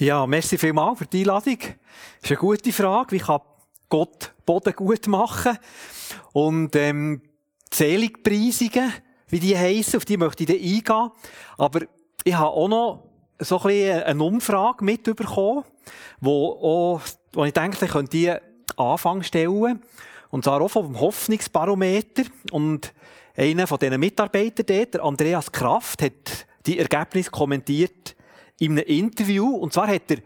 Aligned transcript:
Ja, 0.00 0.26
merci 0.26 0.56
vielmals 0.56 0.98
für 0.98 1.04
die 1.04 1.20
Einladung. 1.20 1.58
Das 1.58 1.68
ist 2.22 2.30
eine 2.30 2.38
gute 2.38 2.72
Frage. 2.72 3.12
Wie 3.12 3.18
kann 3.18 3.42
Gott 3.90 4.32
Boden 4.46 4.72
gut 4.72 5.06
machen? 5.08 5.58
Und, 6.32 6.74
ähm, 6.74 7.20
Seligpreisungen, 7.70 8.94
wie 9.28 9.40
die 9.40 9.58
heissen, 9.58 9.98
auf 9.98 10.06
die 10.06 10.16
möchte 10.16 10.44
ich 10.44 10.46
dann 10.46 10.56
eingehen. 10.56 11.10
Aber 11.58 11.80
ich 12.24 12.32
habe 12.32 12.48
auch 12.48 12.68
noch 12.68 13.10
so 13.40 13.58
ein 13.58 13.62
bisschen 13.64 14.02
eine 14.04 14.24
Umfrage 14.24 14.82
mitbekommen, 14.82 15.64
wo, 16.18 16.48
auch, 16.48 17.02
wo 17.34 17.44
ich 17.44 17.52
denke, 17.52 17.84
ich 17.84 17.90
könnte 17.90 18.10
die 18.10 18.34
Anfang 18.78 19.22
stellen. 19.22 19.82
Und 20.30 20.44
zwar 20.44 20.62
auch 20.62 20.68
vom 20.68 20.98
Hoffnungsbarometer. 20.98 22.22
Und 22.52 22.94
einer 23.36 23.66
von 23.66 23.78
diesen 23.78 24.00
Mitarbeitern 24.00 24.64
dort, 24.64 24.94
der 24.94 25.04
Andreas 25.04 25.52
Kraft, 25.52 26.00
hat 26.00 26.46
die 26.64 26.78
Ergebnisse 26.78 27.30
kommentiert 27.30 28.16
in 28.60 28.72
einem 28.72 28.86
Interview. 28.86 29.56
Und 29.56 29.72
zwar 29.72 29.88
hat 29.88 30.10
er 30.10 30.18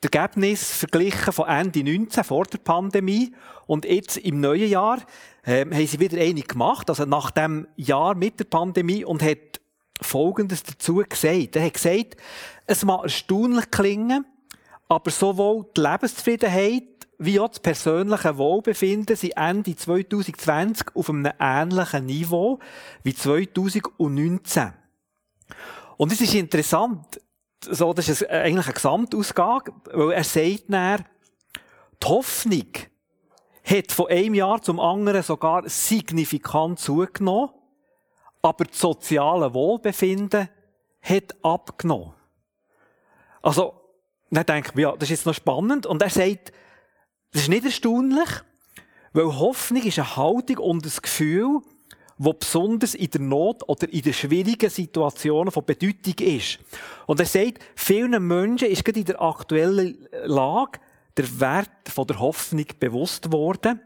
das 0.00 0.10
Ergebnis 0.12 0.76
verglichen 0.76 1.32
von 1.32 1.48
Ende 1.48 1.82
19, 1.82 2.22
vor 2.22 2.44
der 2.44 2.58
Pandemie, 2.58 3.34
und 3.66 3.84
jetzt 3.84 4.16
im 4.16 4.40
neuen 4.40 4.68
Jahr 4.68 4.98
ähm, 5.44 5.72
haben 5.72 5.86
sie 5.86 6.00
wieder 6.00 6.20
eine 6.20 6.42
gemacht, 6.42 6.88
also 6.88 7.04
nach 7.04 7.30
dem 7.30 7.68
Jahr 7.76 8.14
mit 8.14 8.38
der 8.40 8.44
Pandemie, 8.44 9.04
und 9.04 9.22
hat 9.22 9.60
Folgendes 10.00 10.62
dazu 10.62 11.02
gesagt. 11.08 11.56
Er 11.56 11.64
hat 11.64 11.74
gesagt, 11.74 12.16
es 12.66 12.84
mag 12.84 13.02
erstaunlich 13.02 13.70
klingen, 13.70 14.24
aber 14.88 15.10
sowohl 15.10 15.66
die 15.76 15.82
Lebenszufriedenheit 15.82 16.84
wie 17.18 17.38
auch 17.38 17.48
das 17.48 17.60
persönliche 17.60 18.38
Wohlbefinden 18.38 19.14
sind 19.14 19.36
Ende 19.36 19.76
2020 19.76 20.86
auf 20.94 21.10
einem 21.10 21.32
ähnlichen 21.38 22.06
Niveau 22.06 22.58
wie 23.02 23.14
2019. 23.14 24.72
Und 25.98 26.12
es 26.12 26.20
ist 26.22 26.34
interessant, 26.34 27.20
so, 27.64 27.92
das 27.92 28.08
ist 28.08 28.28
eigentlich 28.28 28.66
eine 28.66 28.74
Gesamtausgabe, 28.74 29.72
weil 29.92 30.12
er 30.12 30.24
sagt 30.24 30.64
dann, 30.68 31.04
die 32.02 32.08
Hoffnung 32.08 32.68
hat 33.64 33.92
von 33.92 34.08
einem 34.08 34.34
Jahr 34.34 34.62
zum 34.62 34.80
anderen 34.80 35.22
sogar 35.22 35.68
signifikant 35.68 36.78
zugenommen, 36.80 37.50
aber 38.42 38.64
das 38.64 38.78
soziale 38.78 39.52
Wohlbefinden 39.52 40.48
hat 41.02 41.36
abgenommen. 41.42 42.14
Also, 43.42 43.74
dann 44.30 44.46
denke 44.46 44.72
ich, 44.74 44.80
ja, 44.80 44.92
das 44.92 45.04
ist 45.04 45.10
jetzt 45.10 45.26
noch 45.26 45.34
spannend. 45.34 45.86
Und 45.86 46.02
er 46.02 46.10
sagt, 46.10 46.52
das 47.32 47.42
ist 47.42 47.48
nicht 47.48 47.64
erstaunlich, 47.64 48.28
weil 49.12 49.38
Hoffnung 49.38 49.82
ist 49.82 49.98
eine 49.98 50.16
Haltung 50.16 50.58
und 50.58 50.86
ein 50.86 51.02
Gefühl, 51.02 51.60
wo 52.22 52.34
besonders 52.34 52.94
in 52.94 53.08
der 53.10 53.20
Not 53.22 53.66
oder 53.66 53.90
in 53.90 54.02
den 54.02 54.12
schwierigen 54.12 54.68
Situationen 54.68 55.50
von 55.50 55.64
Bedeutung 55.64 56.14
ist. 56.18 56.58
Und 57.06 57.18
er 57.18 57.24
sagt, 57.24 57.60
vielen 57.74 58.26
Menschen 58.26 58.68
ist 58.68 58.84
gerade 58.84 59.00
in 59.00 59.06
der 59.06 59.22
aktuellen 59.22 60.06
Lage 60.26 60.80
der 61.16 61.40
Wert 61.40 61.88
von 61.88 62.06
der 62.06 62.20
Hoffnung 62.20 62.66
bewusst 62.78 63.32
worden, 63.32 63.80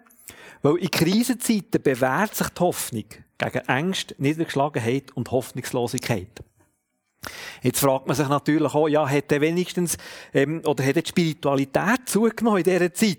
weil 0.63 0.79
in 0.79 0.91
Krisenzeiten 0.91 1.81
bewährt 1.81 2.35
sich 2.35 2.49
die 2.49 2.61
Hoffnung 2.61 3.05
gegen 3.39 3.69
Ängste, 3.69 4.17
Niedergeschlagenheit 4.19 5.13
und 5.13 5.31
Hoffnungslosigkeit. 5.31 6.43
Jetzt 7.63 7.79
fragt 7.79 8.09
man 8.09 8.17
sich 8.17 8.29
natürlich 8.29 8.75
auch, 8.75 8.89
ja, 8.89 9.09
hat 9.09 9.31
er 9.31 9.41
wenigstens, 9.43 9.97
ähm, 10.33 10.61
oder 10.65 10.85
hat 10.85 10.97
die 10.97 11.09
Spiritualität 11.09 12.01
zugenommen 12.07 12.59
in 12.59 12.65
dieser 12.65 12.93
Zeit? 12.93 13.19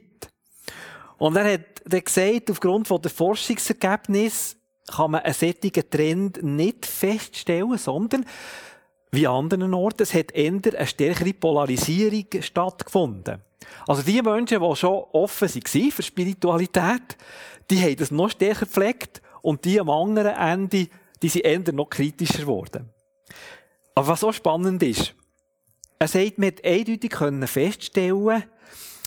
Und 1.17 1.37
er 1.37 1.53
hat 1.53 1.61
dann 1.85 2.03
gesagt, 2.03 2.51
aufgrund 2.51 2.89
der 2.89 3.11
Forschungsergebnisse 3.11 4.57
kann 4.87 5.11
man 5.11 5.21
einen 5.21 5.33
solchen 5.33 5.89
Trend 5.89 6.43
nicht 6.43 6.85
feststellen, 6.85 7.77
sondern 7.77 8.25
wie 9.11 9.27
an 9.27 9.35
anderen 9.35 9.73
Orten, 9.73 10.03
es 10.03 10.13
hat 10.13 10.31
eher 10.31 10.51
eine 10.51 10.87
stärkere 10.87 11.33
Polarisierung 11.33 12.25
stattgefunden. 12.41 13.41
Also 13.87 14.01
die 14.01 14.21
Menschen, 14.21 14.61
die 14.61 14.75
schon 14.75 15.03
offen 15.13 15.49
waren 15.49 15.91
für 15.91 16.03
Spiritualität, 16.03 17.17
die 17.69 17.81
haben 17.81 17.95
das 17.95 18.11
noch 18.11 18.29
stärker 18.29 18.65
gepflegt 18.65 19.21
und 19.41 19.63
die 19.65 19.79
am 19.79 19.89
anderen 19.89 20.35
Ende, 20.35 20.87
die 21.21 21.29
sind 21.29 21.45
eher 21.45 21.73
noch 21.73 21.89
kritischer 21.89 22.39
geworden. 22.39 22.89
Aber 23.95 24.07
was 24.07 24.23
auch 24.23 24.33
spannend 24.33 24.83
ist, 24.83 25.15
er 25.97 26.07
sagt, 26.07 26.37
man 26.37 26.47
hat 26.47 26.65
eindeutig 26.65 27.15
feststellen 27.49 28.43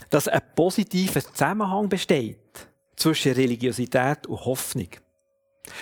dass 0.09 0.27
ein 0.27 0.41
positiver 0.55 1.21
Zusammenhang 1.21 1.87
besteht 1.87 2.67
zwischen 2.95 3.33
Religiosität 3.33 4.25
und 4.25 4.43
Hoffnung. 4.43 4.89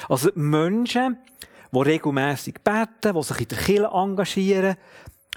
Also 0.09 0.29
Menschen, 0.35 1.17
die 1.71 1.79
regelmäßig 1.79 2.55
beten, 2.63 3.15
die 3.15 3.23
sich 3.23 3.41
in 3.41 3.47
der 3.47 3.57
Kirche 3.57 3.89
engagieren, 3.93 4.77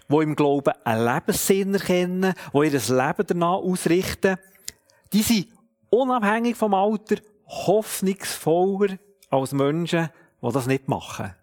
die 0.08 0.16
im 0.16 0.36
Glauben 0.36 0.74
einen 0.84 1.04
Lebenssinn 1.04 1.74
erkennen, 1.74 2.34
die 2.52 2.58
ihr 2.58 2.70
Leben 2.70 3.26
danach 3.26 3.58
ausrichten, 3.58 4.36
die 5.12 5.22
sind 5.22 5.48
unabhängig 5.90 6.56
vom 6.56 6.74
Alter 6.74 7.16
hoffnungsvoller 7.46 8.98
als 9.30 9.52
Menschen, 9.52 10.08
die 10.42 10.52
das 10.52 10.66
nicht 10.66 10.88
machen. 10.88 11.34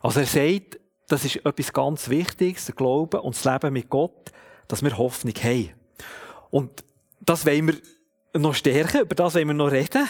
Also 0.00 0.20
er 0.20 0.26
sagt, 0.26 0.78
das 1.08 1.24
ist 1.24 1.36
etwas 1.44 1.72
ganz 1.72 2.08
Wichtiges, 2.08 2.66
der 2.66 2.74
Glaube 2.74 3.22
und 3.22 3.34
das 3.34 3.44
Leben 3.44 3.72
mit 3.72 3.88
Gott, 3.88 4.32
dass 4.68 4.82
wir 4.82 4.96
Hoffnung 4.96 5.34
haben. 5.34 5.70
Und 6.50 6.84
das 7.20 7.46
wollen 7.46 7.68
wir 7.68 7.74
noch 8.34 8.54
stärken, 8.54 9.02
über 9.02 9.14
das 9.14 9.34
wollen 9.34 9.48
wir 9.48 9.54
noch 9.54 9.70
reden, 9.70 10.08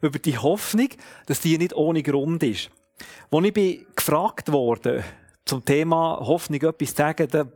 über 0.00 0.18
die 0.18 0.38
Hoffnung, 0.38 0.88
dass 1.26 1.40
die 1.40 1.58
nicht 1.58 1.74
ohne 1.74 2.02
Grund 2.02 2.42
ist. 2.42 2.70
Als 3.30 3.44
ich 3.44 3.86
gefragt 3.94 4.52
wurde, 4.52 5.04
zum 5.44 5.64
Thema 5.64 6.18
Hoffnung 6.20 6.62
etwas 6.62 6.90
zu 6.90 6.96
sagen, 6.96 7.28
da, 7.30 7.46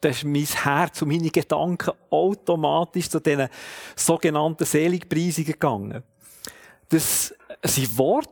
da 0.00 0.08
ist 0.08 0.24
mein 0.24 0.44
Herz 0.44 1.02
und 1.02 1.08
meine 1.08 1.30
Gedanken 1.30 1.92
automatisch 2.10 3.08
zu 3.08 3.20
diesen 3.20 3.48
sogenannten 3.96 4.64
Seligpreisungen 4.64 5.52
gegangen. 5.52 6.02
Das 6.88 7.34
sind 7.64 7.98
Worte, 7.98 8.30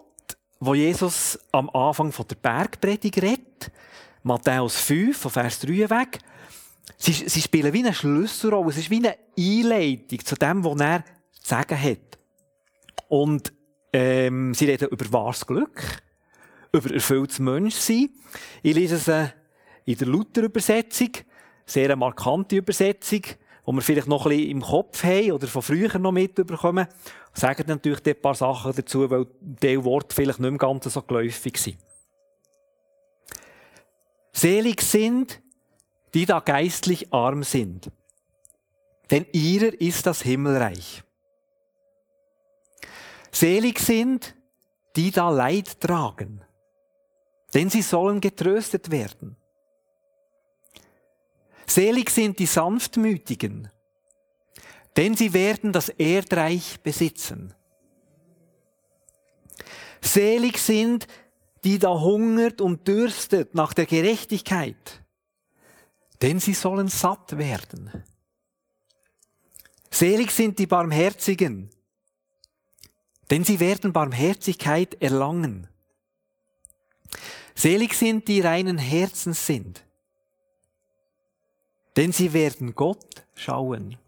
wo 0.60 0.74
Jesus 0.74 1.38
am 1.50 1.70
Anfang 1.70 2.12
von 2.12 2.26
der 2.28 2.36
Bergpredigt 2.36 3.20
redet, 3.22 3.72
Matthäus 4.22 4.76
5, 4.76 5.16
von 5.16 5.30
Vers 5.30 5.60
3 5.60 5.90
weg, 5.90 6.20
Sie, 6.98 7.12
sie 7.12 7.42
spielen 7.42 7.72
wie 7.72 7.80
eine 7.80 7.94
Schlüsselrolle. 7.94 8.70
Es 8.70 8.76
ist 8.76 8.90
wie 8.90 8.96
eine 8.96 9.16
Einleitung 9.36 10.24
zu 10.24 10.36
dem, 10.36 10.64
was 10.64 10.80
er 10.80 11.04
zu 11.42 11.48
sagen 11.50 11.80
hat. 11.80 12.18
Und 13.08 13.52
ähm, 13.92 14.54
sie 14.54 14.66
reden 14.66 14.88
über 14.88 15.12
wahres 15.12 15.46
Glück, 15.46 16.02
über 16.72 16.92
erfülltes 16.92 17.38
Menschsein. 17.38 18.10
Ich 18.62 18.74
lese 18.74 18.96
es 18.96 19.08
äh, 19.08 19.28
in 19.84 19.98
der 19.98 20.08
Luther-Übersetzung, 20.08 21.10
sehr 21.66 21.84
eine 21.84 21.96
markante 21.96 22.56
Übersetzung, 22.56 23.22
die 23.22 23.72
wir 23.72 23.82
vielleicht 23.82 24.08
noch 24.08 24.26
ein 24.26 24.30
bisschen 24.30 24.50
im 24.50 24.62
Kopf 24.62 25.04
haben 25.04 25.32
oder 25.32 25.46
von 25.46 25.62
früher 25.62 25.98
noch 25.98 26.12
mitbekommen. 26.12 26.86
Sagen 27.34 27.64
natürlich 27.66 28.04
ein 28.06 28.20
paar 28.20 28.34
Sachen 28.34 28.74
dazu, 28.74 29.08
weil 29.10 29.26
die 29.40 29.82
Worte 29.84 30.14
vielleicht 30.14 30.40
nicht 30.40 30.50
mehr 30.50 30.58
ganz 30.58 30.84
so 30.84 31.02
geläufig 31.02 31.56
sind. 31.58 31.78
Selig 34.32 34.80
sind, 34.80 35.40
die 36.14 36.26
da 36.26 36.40
geistlich 36.40 37.12
arm 37.12 37.42
sind, 37.42 37.90
denn 39.10 39.26
ihrer 39.32 39.78
ist 39.80 40.06
das 40.06 40.22
Himmelreich. 40.22 41.02
Selig 43.32 43.78
sind, 43.80 44.34
die 44.94 45.10
da 45.10 45.30
Leid 45.30 45.80
tragen, 45.80 46.44
denn 47.54 47.70
sie 47.70 47.82
sollen 47.82 48.20
getröstet 48.20 48.90
werden. 48.90 49.36
Selig 51.66 52.10
sind 52.10 52.38
die 52.38 52.46
Sanftmütigen, 52.46 53.70
denn 54.96 55.16
sie 55.16 55.32
werden 55.32 55.72
das 55.72 55.88
Erdreich 55.88 56.80
besitzen. 56.82 57.54
Selig 60.02 60.58
sind, 60.58 61.06
die 61.64 61.78
da 61.78 61.88
hungert 61.88 62.60
und 62.60 62.86
dürstet 62.86 63.54
nach 63.54 63.72
der 63.72 63.86
Gerechtigkeit, 63.86 65.02
denn 66.20 66.40
sie 66.40 66.54
sollen 66.54 66.88
satt 66.88 67.38
werden. 67.38 68.04
Selig 69.90 70.30
sind 70.32 70.58
die 70.58 70.66
Barmherzigen, 70.66 71.70
denn 73.30 73.44
sie 73.44 73.60
werden 73.60 73.92
Barmherzigkeit 73.92 75.00
erlangen. 75.00 75.68
Selig 77.54 77.94
sind 77.94 78.28
die 78.28 78.40
reinen 78.40 78.78
Herzens 78.78 79.46
sind, 79.46 79.84
denn 81.96 82.12
sie 82.12 82.32
werden 82.32 82.74
Gott 82.74 83.26
schauen. 83.34 83.98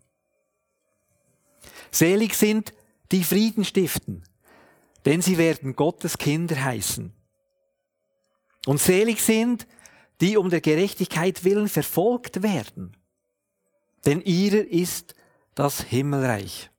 Selig 1.90 2.34
sind 2.34 2.72
die 3.12 3.22
Frieden 3.22 3.64
stiften, 3.64 4.24
denn 5.04 5.22
sie 5.22 5.38
werden 5.38 5.76
Gottes 5.76 6.18
Kinder 6.18 6.62
heißen. 6.62 7.12
Und 8.66 8.80
selig 8.80 9.20
sind 9.20 9.66
die 10.20 10.36
um 10.36 10.48
der 10.48 10.60
Gerechtigkeit 10.60 11.44
willen 11.44 11.68
verfolgt 11.68 12.42
werden. 12.42 12.96
Denn 14.06 14.20
ihrer 14.20 14.64
ist 14.64 15.14
das 15.54 15.82
Himmelreich. 15.82 16.70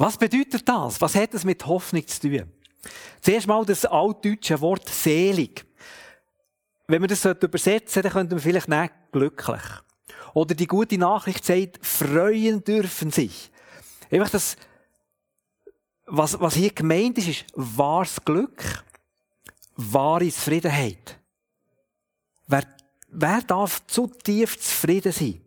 Was 0.00 0.16
bedeutet 0.16 0.66
das? 0.66 0.98
Was 1.02 1.14
hat 1.14 1.34
es 1.34 1.44
mit 1.44 1.66
Hoffnung 1.66 2.06
zu 2.06 2.20
tun? 2.20 2.50
Zuerst 3.20 3.46
mal 3.46 3.66
das 3.66 3.84
altdeutsche 3.84 4.58
Wort 4.62 4.88
selig. 4.88 5.66
Wenn 6.86 7.02
wir 7.02 7.08
das 7.08 7.22
übersetzen 7.26 8.02
dann 8.02 8.12
könnten 8.12 8.30
wir 8.30 8.40
vielleicht 8.40 8.68
nicht 8.68 8.94
glücklich. 9.12 9.60
Oder 10.32 10.54
die 10.54 10.66
gute 10.66 10.96
Nachricht 10.96 11.44
sagt, 11.44 11.84
freuen 11.84 12.64
dürfen 12.64 13.10
sich. 13.10 13.52
Einfach 14.10 14.30
das, 14.30 14.56
was, 16.06 16.40
was 16.40 16.54
hier 16.54 16.70
gemeint 16.70 17.18
ist, 17.18 17.28
ist 17.28 17.44
wahres 17.54 18.24
Glück, 18.24 18.82
wahre 19.76 20.30
Zufriedenheit. 20.30 21.18
Wer, 22.46 22.62
wer 23.10 23.42
darf 23.42 23.86
zutiefst 23.86 24.62
zufrieden 24.62 25.12
sein? 25.12 25.42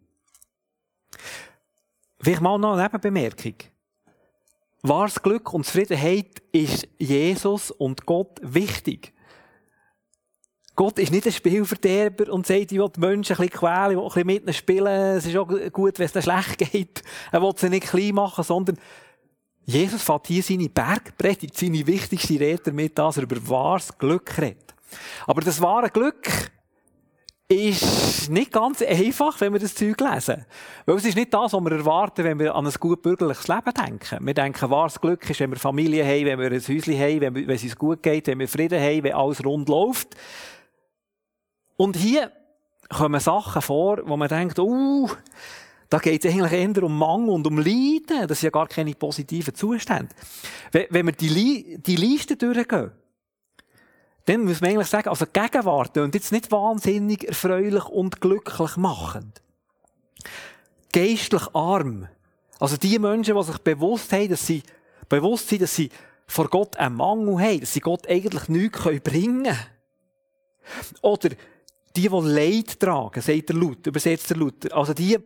Vielleicht 2.20 2.42
mal 2.42 2.60
noch 2.60 2.74
eine 2.74 2.84
Nebenbemerkung. 2.84 3.56
Wahres 4.86 5.22
Glück 5.22 5.54
und 5.54 5.66
Zufriedenheit 5.66 6.44
ist 6.52 6.90
Jesus 6.98 7.72
und 7.72 8.06
Gott 8.06 8.38
wichtig. 8.42 9.14
Gott 10.76 11.00
ist 11.00 11.14
nicht 11.14 11.26
ein 11.26 11.32
Spielverderber 11.32 12.34
und 12.34 12.46
sagt, 12.46 12.74
ich 12.74 12.80
will 12.80 12.90
die 12.94 13.00
Menschen 13.00 13.38
ein 13.38 13.48
bisschen 13.48 13.60
quälen, 13.60 13.92
ich 13.92 13.98
will 13.98 14.04
ein 14.04 14.10
bisschen 14.10 14.28
mit 14.28 14.44
ihnen 14.44 14.54
spielen, 14.54 15.18
es 15.18 15.26
ist 15.26 15.38
auch 15.38 15.48
gut, 15.72 16.00
wenn 16.00 16.06
es 16.06 16.12
dann 16.12 16.24
schlecht 16.24 16.58
geht. 16.58 17.02
Er 17.32 17.42
will 17.42 17.54
sie 17.56 17.70
nicht 17.70 17.88
klein 17.88 18.14
machen, 18.14 18.44
sondern 18.44 18.78
Jesus 19.64 20.04
fährt 20.04 20.28
hier 20.28 20.44
seine 20.44 20.68
Bergpredigt, 20.68 21.58
seine 21.58 21.88
wichtigste 21.88 22.38
Rede 22.38 22.64
damit, 22.66 22.98
dass 22.98 23.16
er 23.16 23.24
über 23.24 23.48
wahres 23.48 23.98
Glück 23.98 24.38
redet. 24.38 24.76
Aber 25.28 25.40
das 25.40 25.62
wahre 25.62 25.92
Glück 25.92 26.52
ist 27.54 28.30
nicht 28.30 28.52
ganz 28.52 28.82
einfach, 28.82 29.40
wenn 29.42 29.54
wir 29.54 29.60
das 29.60 29.76
Zeug 29.76 30.00
lesen. 30.00 30.46
Weil 30.86 30.96
es 30.98 31.06
ist 31.06 31.16
nicht 31.16 31.34
das, 31.34 31.54
was 31.54 31.62
wir 31.62 31.72
erwarten, 31.72 32.24
wenn 32.24 32.40
wir 32.40 32.56
an 32.56 32.66
ein 32.66 32.74
gut 32.80 33.02
bürgerliches 33.02 33.48
Leben 33.48 33.74
denken. 33.74 34.26
Wir 34.26 34.34
denken, 34.34 34.70
wahres 34.70 35.00
Glück 35.00 35.30
ist, 35.30 35.40
wenn 35.40 35.52
wir 35.52 35.58
Familie 35.58 36.06
haben, 36.06 36.26
wenn 36.26 36.40
wir 36.40 36.52
ein 36.52 36.62
Häuschen 36.62 36.98
haben, 36.98 37.22
wenn, 37.22 37.36
wenn 37.36 37.50
es 37.50 37.64
uns 37.64 37.76
gut 37.76 38.04
geht, 38.04 38.28
wenn 38.28 38.40
wir 38.40 38.48
Frieden 38.48 38.80
haben, 38.80 39.04
wenn 39.04 39.14
alles 39.14 39.44
rund 39.44 39.70
läuft. 39.70 40.16
Und 41.78 41.98
hier 41.98 42.32
kommen 42.90 43.20
Sachen 43.20 43.62
vor, 43.62 44.00
wo 44.06 44.18
man 44.18 44.30
denkt, 44.30 44.60
uh, 44.60 45.10
da 45.90 46.00
geht 46.00 46.26
es 46.26 46.34
eigentlich 46.34 46.54
eher 46.54 46.84
um 46.84 46.98
Mangel 46.98 47.30
und 47.30 47.46
um 47.46 47.58
Leiden. 47.58 48.28
Das 48.28 48.40
sind 48.40 48.48
ja 48.48 48.50
gar 48.50 48.68
keine 48.68 48.94
positiven 48.96 49.54
Zustände. 49.54 50.10
Wenn 50.72 51.06
wir 51.06 51.14
die, 51.14 51.78
die 51.80 51.96
Liste 51.96 52.36
durchgehen, 52.36 52.92
dann 54.26 54.46
muss 54.46 54.62
man 54.62 54.72
eigentlich 54.72 54.88
sagen, 54.88 55.10
also 55.10 55.26
Gegenwart 55.32 55.98
und 55.98 56.16
jetzt 56.16 56.32
nicht 56.32 56.52
wahnsinnig 56.52 57.28
erfreulich 57.28 57.86
und 57.86 58.22
glücklich 58.22 58.78
machend. 58.78 59.42
Geistlich 60.94 61.44
arm. 61.54 62.08
Also 62.60 62.78
die 62.78 63.00
Menschen, 63.00 63.36
die 63.36 63.44
sich 63.44 63.58
bewusst 63.58 64.14
haben, 64.14 64.30
dass 64.30 64.48
sie, 64.48 64.64
bewusst 65.10 65.50
sind, 65.50 65.64
dass 65.64 65.76
sie 65.76 65.90
vor 66.28 66.48
Gott 66.48 66.78
einen 66.78 66.96
Mangel 66.96 67.40
haben, 67.40 67.60
dass 67.60 67.74
sie 67.74 67.82
Gott 67.82 68.08
eigentlich 68.08 68.48
nichts 68.48 68.84
bringen 69.04 69.44
können. 69.44 69.58
Oder 71.02 71.30
die, 71.96 72.08
die 72.08 72.08
Leid 72.08 72.80
tragen, 72.80 73.22
sagt 73.22 73.50
der 73.50 73.56
Luther, 73.56 73.88
übersetzt 73.88 74.30
der 74.30 74.38
Luther. 74.38 74.76
Also 74.76 74.94
die, 74.94 75.18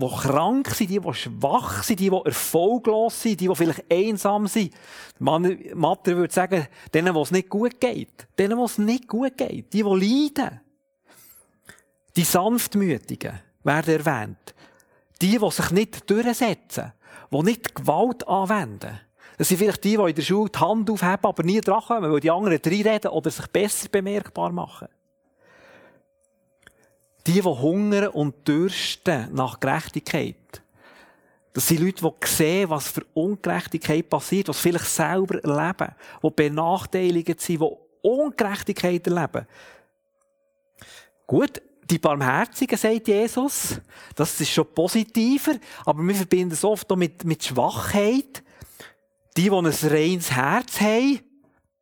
die 0.00 0.06
krank 0.06 0.70
sind, 0.70 0.90
die, 0.90 1.00
die 1.00 1.14
schwach 1.14 1.82
sind, 1.82 1.98
die, 1.98 2.08
die 2.08 2.20
erfolglos 2.24 3.20
sind, 3.20 3.40
die, 3.40 3.48
die 3.48 3.54
vielleicht 3.54 3.90
einsam 3.90 4.46
sind. 4.46 4.72
Man, 5.18 5.58
Matter 5.74 6.16
würde 6.16 6.32
sagen, 6.32 6.68
denen, 6.94 7.14
wo 7.14 7.22
es 7.22 7.32
nicht 7.32 7.48
gut 7.48 7.80
geht. 7.80 8.28
Denen, 8.38 8.56
wo 8.56 8.64
es 8.64 8.78
nicht 8.78 9.08
gut 9.08 9.36
geht. 9.36 9.72
Die, 9.72 9.82
die 9.82 9.82
leiden. 9.82 10.60
Die 12.16 12.22
Sanftmütigen 12.22 13.40
werden 13.64 14.04
erwähnt. 14.04 14.54
Die, 15.20 15.36
die 15.36 15.50
sich 15.50 15.70
nicht 15.72 16.08
durchsetzen. 16.08 16.92
Die 17.32 17.42
nicht 17.42 17.74
Gewalt 17.74 18.26
anwenden. 18.28 19.00
Das 19.36 19.48
sind 19.48 19.58
vielleicht 19.58 19.82
die, 19.82 19.96
die 19.96 20.02
in 20.02 20.14
der 20.14 20.22
Schule 20.22 20.50
die 20.50 20.58
Hand 20.60 20.90
aufheben, 20.90 21.24
aber 21.24 21.42
nie 21.42 21.60
dran 21.60 21.82
kommen, 21.82 22.12
weil 22.12 22.20
die 22.20 22.30
anderen 22.30 22.60
reinreden 22.64 23.10
oder 23.10 23.30
sich 23.30 23.46
besser 23.48 23.88
bemerkbar 23.88 24.52
machen. 24.52 24.88
Die, 27.28 27.34
die 27.34 27.42
hungern 27.42 28.08
und 28.08 28.48
dürsten 28.48 29.34
nach 29.34 29.60
Gerechtigkeit. 29.60 30.62
Das 31.52 31.68
sind 31.68 31.80
Leute, 31.80 32.02
die 32.02 32.26
sehen, 32.26 32.70
was 32.70 32.88
für 32.88 33.04
Ungerechtigkeit 33.12 34.08
passiert, 34.08 34.48
was 34.48 34.58
vielleicht 34.58 34.86
selber 34.86 35.44
erleben, 35.44 35.94
die 36.22 36.30
benachteiligt 36.30 37.38
sind, 37.40 37.60
die 37.60 37.68
Ungerechtigkeit 38.00 39.06
erleben. 39.06 39.46
Gut, 41.26 41.60
die 41.90 41.98
Barmherzigen, 41.98 42.78
sagt 42.78 43.08
Jesus, 43.08 43.78
das 44.14 44.40
ist 44.40 44.50
schon 44.50 44.72
positiver, 44.74 45.56
aber 45.84 46.02
wir 46.02 46.14
verbinden 46.14 46.54
es 46.54 46.64
oft 46.64 46.90
auch 46.90 46.96
mit, 46.96 47.24
mit 47.24 47.44
Schwachheit. 47.44 48.42
Die, 49.36 49.42
die 49.42 49.50
ein 49.50 49.66
reines 49.66 50.32
Herz 50.32 50.80
haben, 50.80 51.20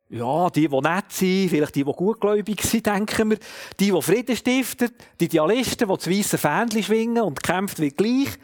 ja, 0.09 0.49
die, 0.49 0.67
die 0.69 0.81
nett 0.81 1.11
sind, 1.11 1.49
vielleicht 1.49 1.75
die, 1.75 1.83
die 1.83 1.91
gutgläubig 1.91 2.61
sind, 2.61 2.85
denken 2.85 3.31
wir. 3.31 3.37
Die, 3.79 3.91
die 3.91 4.01
Frieden 4.01 4.35
stiften, 4.35 4.91
die 5.19 5.25
Idealisten, 5.25 5.87
die 5.87 5.95
das 5.95 6.09
weisse 6.09 6.37
Fähnchen 6.37 6.83
schwingen 6.83 7.23
und 7.23 7.43
kämpfen 7.43 7.83
wie 7.83 7.89
gleich. 7.89 8.37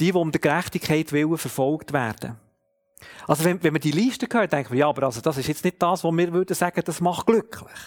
Die, 0.00 0.10
die 0.10 0.12
um 0.12 0.32
der 0.32 0.40
Gerechtigkeit 0.40 1.12
willen 1.12 1.36
verfolgt 1.36 1.92
werden. 1.92 2.36
Also, 3.26 3.44
wenn, 3.44 3.62
wenn 3.62 3.74
man 3.74 3.82
die 3.82 3.90
Liste 3.90 4.26
hört, 4.32 4.52
denken 4.52 4.72
wir, 4.72 4.80
ja, 4.80 4.88
aber 4.88 5.04
also, 5.04 5.20
das 5.20 5.36
ist 5.36 5.48
jetzt 5.48 5.64
nicht 5.64 5.82
das, 5.82 6.04
was 6.04 6.12
wir 6.12 6.32
würden 6.32 6.54
sagen, 6.54 6.82
das 6.84 7.00
macht 7.00 7.26
glücklich. 7.26 7.78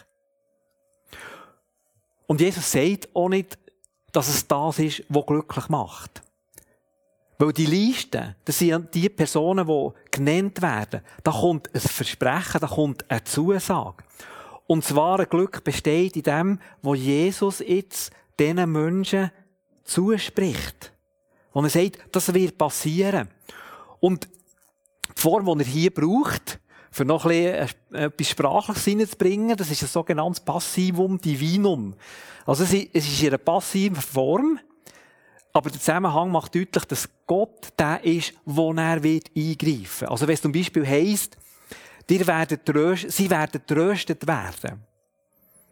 Und 2.27 2.41
Jesus 2.41 2.71
sagt 2.71 3.09
auch 3.15 3.29
nicht, 3.29 3.57
dass 4.11 4.27
es 4.27 4.47
das 4.47 4.79
ist, 4.79 5.03
was 5.09 5.25
glücklich 5.25 5.69
macht. 5.69 6.21
Weil 7.37 7.51
die 7.51 7.65
Liste, 7.65 8.35
das 8.45 8.59
sind 8.59 8.93
die 8.93 9.09
Personen, 9.09 9.67
die 9.67 9.89
genannt 10.11 10.61
werden. 10.61 11.01
Da 11.23 11.31
kommt 11.31 11.73
ein 11.73 11.81
Versprechen, 11.81 12.61
da 12.61 12.67
kommt 12.67 13.09
eine 13.09 13.23
Zusage. 13.23 14.03
Und 14.67 14.83
das 14.83 14.95
wahre 14.95 15.27
Glück 15.27 15.63
besteht 15.63 16.15
in 16.15 16.23
dem, 16.23 16.59
wo 16.81 16.95
Jesus 16.95 17.59
jetzt 17.59 18.11
diesen 18.39 18.71
Menschen 18.71 19.31
zuspricht. 19.83 20.93
Wo 21.53 21.61
er 21.61 21.69
sagt, 21.69 21.99
das 22.11 22.33
wird 22.33 22.57
passieren. 22.57 23.29
Und 23.99 24.27
die 25.15 25.21
Form, 25.21 25.45
die 25.57 25.63
er 25.63 25.69
hier 25.69 25.93
braucht, 25.93 26.59
für 26.89 27.05
noch 27.05 27.23
bisschen 27.23 27.67
etwas 27.91 28.29
Sprachliches 28.29 28.85
hineinzubringen, 28.85 29.57
das 29.57 29.69
ist 29.69 29.83
ein 29.83 29.89
sogenanntes 29.89 30.39
Passivum 30.39 31.19
Divinum. 31.19 31.93
Also 32.45 32.63
es 32.63 32.73
ist 32.73 33.21
in 33.21 33.27
einer 33.27 33.37
passiven 33.37 33.97
Form, 33.97 34.59
aber 35.55 35.69
der 35.69 35.79
Zusammenhang 35.79 36.31
macht 36.31 36.53
deutlich, 36.53 36.83
dass 36.83 37.09
Gott 37.25 37.69
der 37.79 38.03
ist, 38.03 38.33
wo 38.43 38.73
er 38.73 39.01
wird 39.01 39.31
eingreifen. 39.37 40.09
Also 40.09 40.27
wenn 40.27 40.33
es 40.33 40.41
zum 40.41 40.51
Beispiel 40.51 40.85
heisst, 40.85 41.37
dir 42.09 42.27
werden 42.27 42.59
tröst, 42.65 43.09
sie 43.09 43.29
werden 43.29 43.61
tröstet 43.65 44.27
werden, 44.27 44.83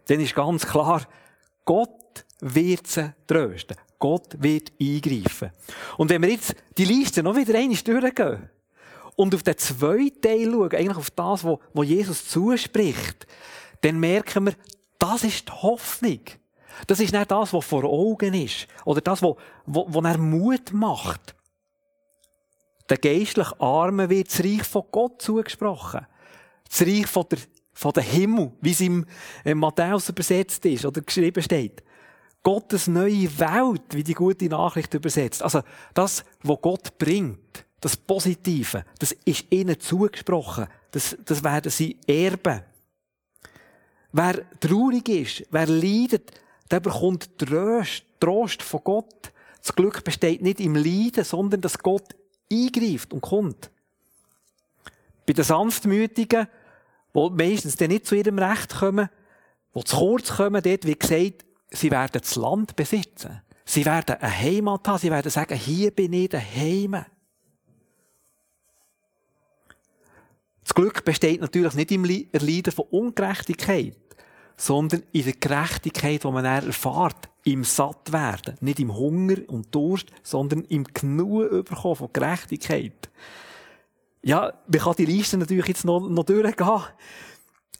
dann 0.07 0.19
ist 0.21 0.33
ganz 0.33 0.65
klar, 0.65 1.05
Gott 1.65 2.23
wird 2.39 2.87
sie 2.87 3.13
trösten. 3.27 3.75
Gott 3.99 4.41
wird 4.41 4.71
eingreifen. 4.79 5.51
Und 5.97 6.09
wenn 6.09 6.21
wir 6.21 6.29
jetzt 6.29 6.55
die 6.77 6.85
Liste 6.85 7.21
noch 7.21 7.35
wieder 7.35 7.59
einmal 7.59 7.75
durchgehen 7.75 8.49
und 9.17 9.35
auf 9.35 9.43
den 9.43 9.57
zweiten 9.57 10.21
Teil 10.21 10.49
schauen, 10.49 10.71
eigentlich 10.71 10.97
auf 10.97 11.11
das, 11.11 11.43
was 11.43 11.87
Jesus 11.87 12.29
zuspricht, 12.29 13.27
dann 13.81 13.99
merken 13.99 14.45
wir, 14.45 14.53
das 14.97 15.25
ist 15.25 15.49
die 15.49 15.51
Hoffnung. 15.51 16.21
Das 16.87 16.99
ist 16.99 17.13
nicht 17.13 17.31
das, 17.31 17.53
was 17.53 17.65
vor 17.65 17.83
Augen 17.83 18.33
ist. 18.33 18.67
Oder 18.85 19.01
das, 19.01 19.21
was, 19.21 19.35
was, 19.65 20.05
er 20.05 20.17
Mut 20.17 20.73
macht. 20.73 21.35
Der 22.89 22.97
geistlich 22.97 23.47
Armen 23.59 24.09
wird 24.09 24.29
das 24.29 24.43
Reich 24.43 24.63
von 24.63 24.83
Gott 24.91 25.21
zugesprochen. 25.21 26.05
Das 26.69 26.81
Reich 26.81 27.07
von 27.07 27.25
der, 27.29 27.39
von 27.73 27.93
der 27.93 28.03
Himmel, 28.03 28.51
wie 28.61 28.71
es 28.71 28.81
im 28.81 29.05
Matthäus 29.55 30.09
übersetzt 30.09 30.65
ist 30.65 30.85
oder 30.85 31.01
geschrieben 31.01 31.41
steht. 31.41 31.83
Gottes 32.43 32.87
neue 32.87 33.39
Welt, 33.39 33.83
wie 33.91 34.03
die 34.03 34.13
gute 34.13 34.47
Nachricht 34.47 34.93
übersetzt. 34.93 35.41
Also, 35.41 35.61
das, 35.93 36.25
was 36.41 36.61
Gott 36.61 36.97
bringt, 36.97 37.65
das 37.79 37.95
Positive, 37.95 38.83
das 38.99 39.13
ist 39.25 39.45
ihnen 39.49 39.79
zugesprochen. 39.79 40.67
Das, 40.91 41.17
das 41.25 41.43
werden 41.43 41.71
sie 41.71 41.97
erben. 42.05 42.61
Wer 44.11 44.43
traurig 44.59 45.09
ist, 45.09 45.43
wer 45.49 45.67
leidet, 45.67 46.31
der 46.71 46.79
bekommt 46.79 47.37
Trost, 47.37 48.03
Trost 48.19 48.63
von 48.63 48.81
Gott. 48.83 49.31
Das 49.61 49.75
Glück 49.75 50.03
besteht 50.03 50.41
nicht 50.41 50.59
im 50.59 50.75
Leiden, 50.75 51.23
sondern 51.23 51.61
dass 51.61 51.79
Gott 51.79 52.15
eingreift 52.51 53.13
und 53.13 53.21
kommt. 53.21 53.71
Bei 55.25 55.33
den 55.33 55.43
Sanftmütigen, 55.43 56.47
die 57.15 57.29
meistens 57.31 57.79
nicht 57.79 58.05
zu 58.05 58.15
ihrem 58.15 58.39
Recht 58.39 58.75
kommen, 58.75 59.09
die 59.75 59.83
zu 59.83 59.97
kurz 59.97 60.35
kommen, 60.35 60.61
dort 60.61 60.85
wie 60.85 60.95
gesagt, 60.95 61.45
sie 61.69 61.91
werden 61.91 62.19
das 62.21 62.35
Land 62.35 62.75
besitzen. 62.75 63.41
Sie 63.65 63.85
werden 63.85 64.17
eine 64.17 64.37
Heimat 64.37 64.87
haben, 64.87 64.99
sie 64.99 65.11
werden 65.11 65.31
sagen, 65.31 65.57
hier 65.57 65.91
bin 65.91 66.13
ich 66.13 66.29
daheim. 66.29 67.05
Das 70.63 70.73
Glück 70.73 71.05
besteht 71.05 71.41
natürlich 71.41 71.73
nicht 71.73 71.91
im 71.91 72.05
Erleiden 72.05 72.73
von 72.73 72.85
Ungerechtigkeit 72.89 73.97
sondern 74.57 75.03
in 75.11 75.25
der 75.25 75.33
Gerechtigkeit, 75.33 76.23
die 76.23 76.31
man 76.31 76.43
dann 76.43 76.67
erfahrt, 76.67 77.29
im 77.43 77.63
Sattwerden. 77.63 78.55
Nicht 78.61 78.79
im 78.79 78.95
Hunger 78.95 79.37
und 79.47 79.73
Durst, 79.73 80.07
sondern 80.23 80.63
im 80.65 80.85
Genug 80.85 81.51
überkommen 81.51 81.95
von 81.95 82.09
Gerechtigkeit. 82.13 83.09
Ja, 84.21 84.53
man 84.67 84.81
kann 84.81 84.95
die 84.97 85.05
Liste 85.05 85.37
natürlich 85.37 85.67
jetzt 85.67 85.85
noch, 85.85 86.07
noch 86.07 86.23
durchgehen. 86.23 86.81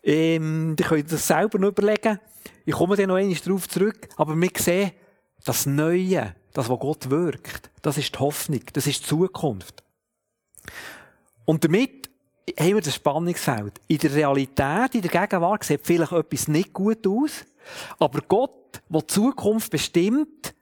Ähm, 0.03 0.75
die 0.77 0.83
könnt 0.83 1.11
das 1.11 1.25
selber 1.25 1.57
noch 1.57 1.69
überlegen. 1.69 2.19
Ich 2.65 2.73
komme 2.73 2.97
dann 2.97 3.07
noch 3.07 3.15
einmal 3.15 3.35
darauf 3.35 3.69
zurück. 3.69 4.09
Aber 4.17 4.35
wir 4.35 4.49
sehen, 4.57 4.91
das 5.45 5.65
Neue, 5.65 6.35
das, 6.53 6.69
was 6.69 6.79
Gott 6.79 7.09
wirkt, 7.09 7.69
das 7.81 7.97
ist 7.97 8.15
die 8.15 8.19
Hoffnung, 8.19 8.61
das 8.73 8.87
ist 8.87 9.01
die 9.01 9.07
Zukunft. 9.07 9.83
Und 11.45 11.63
damit 11.63 12.09
haben 12.59 12.75
wir 12.75 12.81
das 12.81 12.95
Spannungsfeld. 12.95 13.79
In 13.87 13.97
der 13.97 14.13
Realität, 14.13 14.95
in 14.95 15.01
der 15.01 15.11
Gegenwart 15.11 15.63
sieht 15.63 15.85
vielleicht 15.85 16.11
etwas 16.11 16.47
nicht 16.47 16.73
gut 16.73 17.05
aus, 17.07 17.45
aber 17.99 18.21
Gott, 18.27 18.81
der 18.89 19.01
die 19.01 19.07
Zukunft 19.07 19.71
bestimmt, 19.71 20.53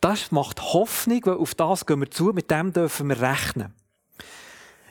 das 0.00 0.30
macht 0.30 0.60
Hoffnung, 0.60 1.20
weil 1.24 1.36
auf 1.36 1.54
das 1.54 1.86
gehen 1.86 2.00
wir 2.00 2.10
zu, 2.10 2.26
mit 2.26 2.50
dem 2.50 2.72
dürfen 2.72 3.08
wir 3.08 3.20
rechnen. 3.20 3.74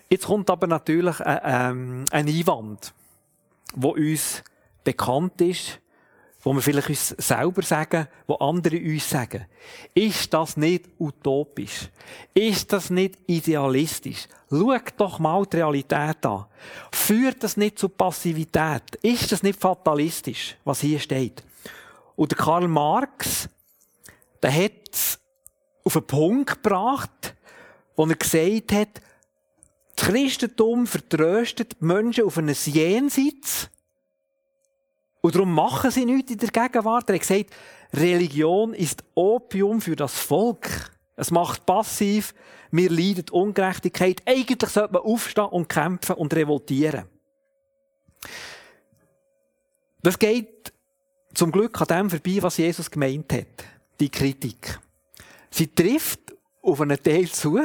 Jetzt 0.10 0.26
kommt 0.26 0.50
aber 0.50 0.68
natürlich 0.68 1.20
ein, 1.20 1.40
ähm, 1.44 2.06
ein 2.12 2.28
Einwand, 2.28 2.94
der 3.76 3.92
uns 3.92 4.44
bekannt 4.84 5.42
ist, 5.42 5.80
wo 6.48 6.54
wir 6.54 6.62
vielleicht 6.62 6.88
uns 6.88 7.10
selber 7.10 7.62
sagen, 7.62 8.08
wo 8.26 8.36
andere 8.36 8.80
uns 8.80 9.10
sagen. 9.10 9.48
Ist 9.94 10.34
das 10.34 10.56
nicht 10.56 10.86
utopisch? 10.98 11.90
Ist 12.34 12.72
das 12.72 12.90
nicht 12.90 13.18
idealistisch? 13.28 14.30
Schau 14.50 14.74
doch 14.96 15.20
mal 15.20 15.46
die 15.46 15.58
Realität 15.58 16.26
an. 16.26 16.46
Führt 16.94 17.44
das 17.44 17.58
nicht 17.58 17.78
zu 17.78 17.90
Passivität? 17.90 18.96
Ist 19.02 19.30
das 19.30 19.44
nicht 19.44 19.60
fatalistisch, 19.60 20.56
was 20.64 20.80
hier 20.80 21.02
steht? 21.02 21.44
Und 22.16 22.32
der 22.32 22.38
Karl 22.38 22.70
Marx, 22.70 23.50
der 24.42 24.56
hat 24.56 24.88
es 24.90 25.20
auf 25.84 25.98
einen 25.98 26.08
Punkt 26.08 26.64
gebracht, 26.64 27.36
wo 27.98 28.06
er 28.06 28.16
gesagt 28.16 28.72
hat, 28.72 29.02
das 29.98 30.08
Christentum 30.08 30.88
vertröstet 30.88 31.74
die 31.82 31.86
Menschen 31.86 32.24
auf 32.24 32.38
ein 32.38 32.48
Jenseits, 32.48 33.70
und 35.28 35.36
darum 35.36 35.54
machen 35.54 35.92
sie 35.92 36.06
nichts 36.06 36.32
in 36.32 36.38
der 36.38 36.48
Gegenwart. 36.48 37.10
Er 37.10 37.16
hat 37.16 37.22
gesagt, 37.22 37.54
Religion 37.94 38.74
ist 38.74 39.04
Opium 39.14 39.82
für 39.82 39.98
das 39.98 40.18
Volk. 40.18 40.90
Es 41.18 41.32
macht 41.32 41.66
passiv. 41.66 42.34
Wir 42.72 42.90
leiden 42.90 43.26
Ungerechtigkeit. 43.32 44.22
Eigentlich 44.26 44.70
sollte 44.70 44.94
man 44.94 45.02
aufstehen 45.02 45.48
und 45.48 45.68
kämpfen 45.68 46.16
und 46.16 46.34
revoltieren. 46.34 47.08
Das 50.02 50.18
geht 50.18 50.72
zum 51.34 51.52
Glück 51.52 51.82
an 51.82 51.88
dem 51.88 52.10
vorbei, 52.10 52.38
was 52.40 52.56
Jesus 52.56 52.90
gemeint 52.90 53.34
hat. 53.34 53.66
Die 54.00 54.08
Kritik. 54.08 54.80
Sie 55.52 55.68
trifft 55.68 56.22
auf 56.62 56.80
einen 56.80 57.04
Teil 57.04 57.28
zu 57.28 57.60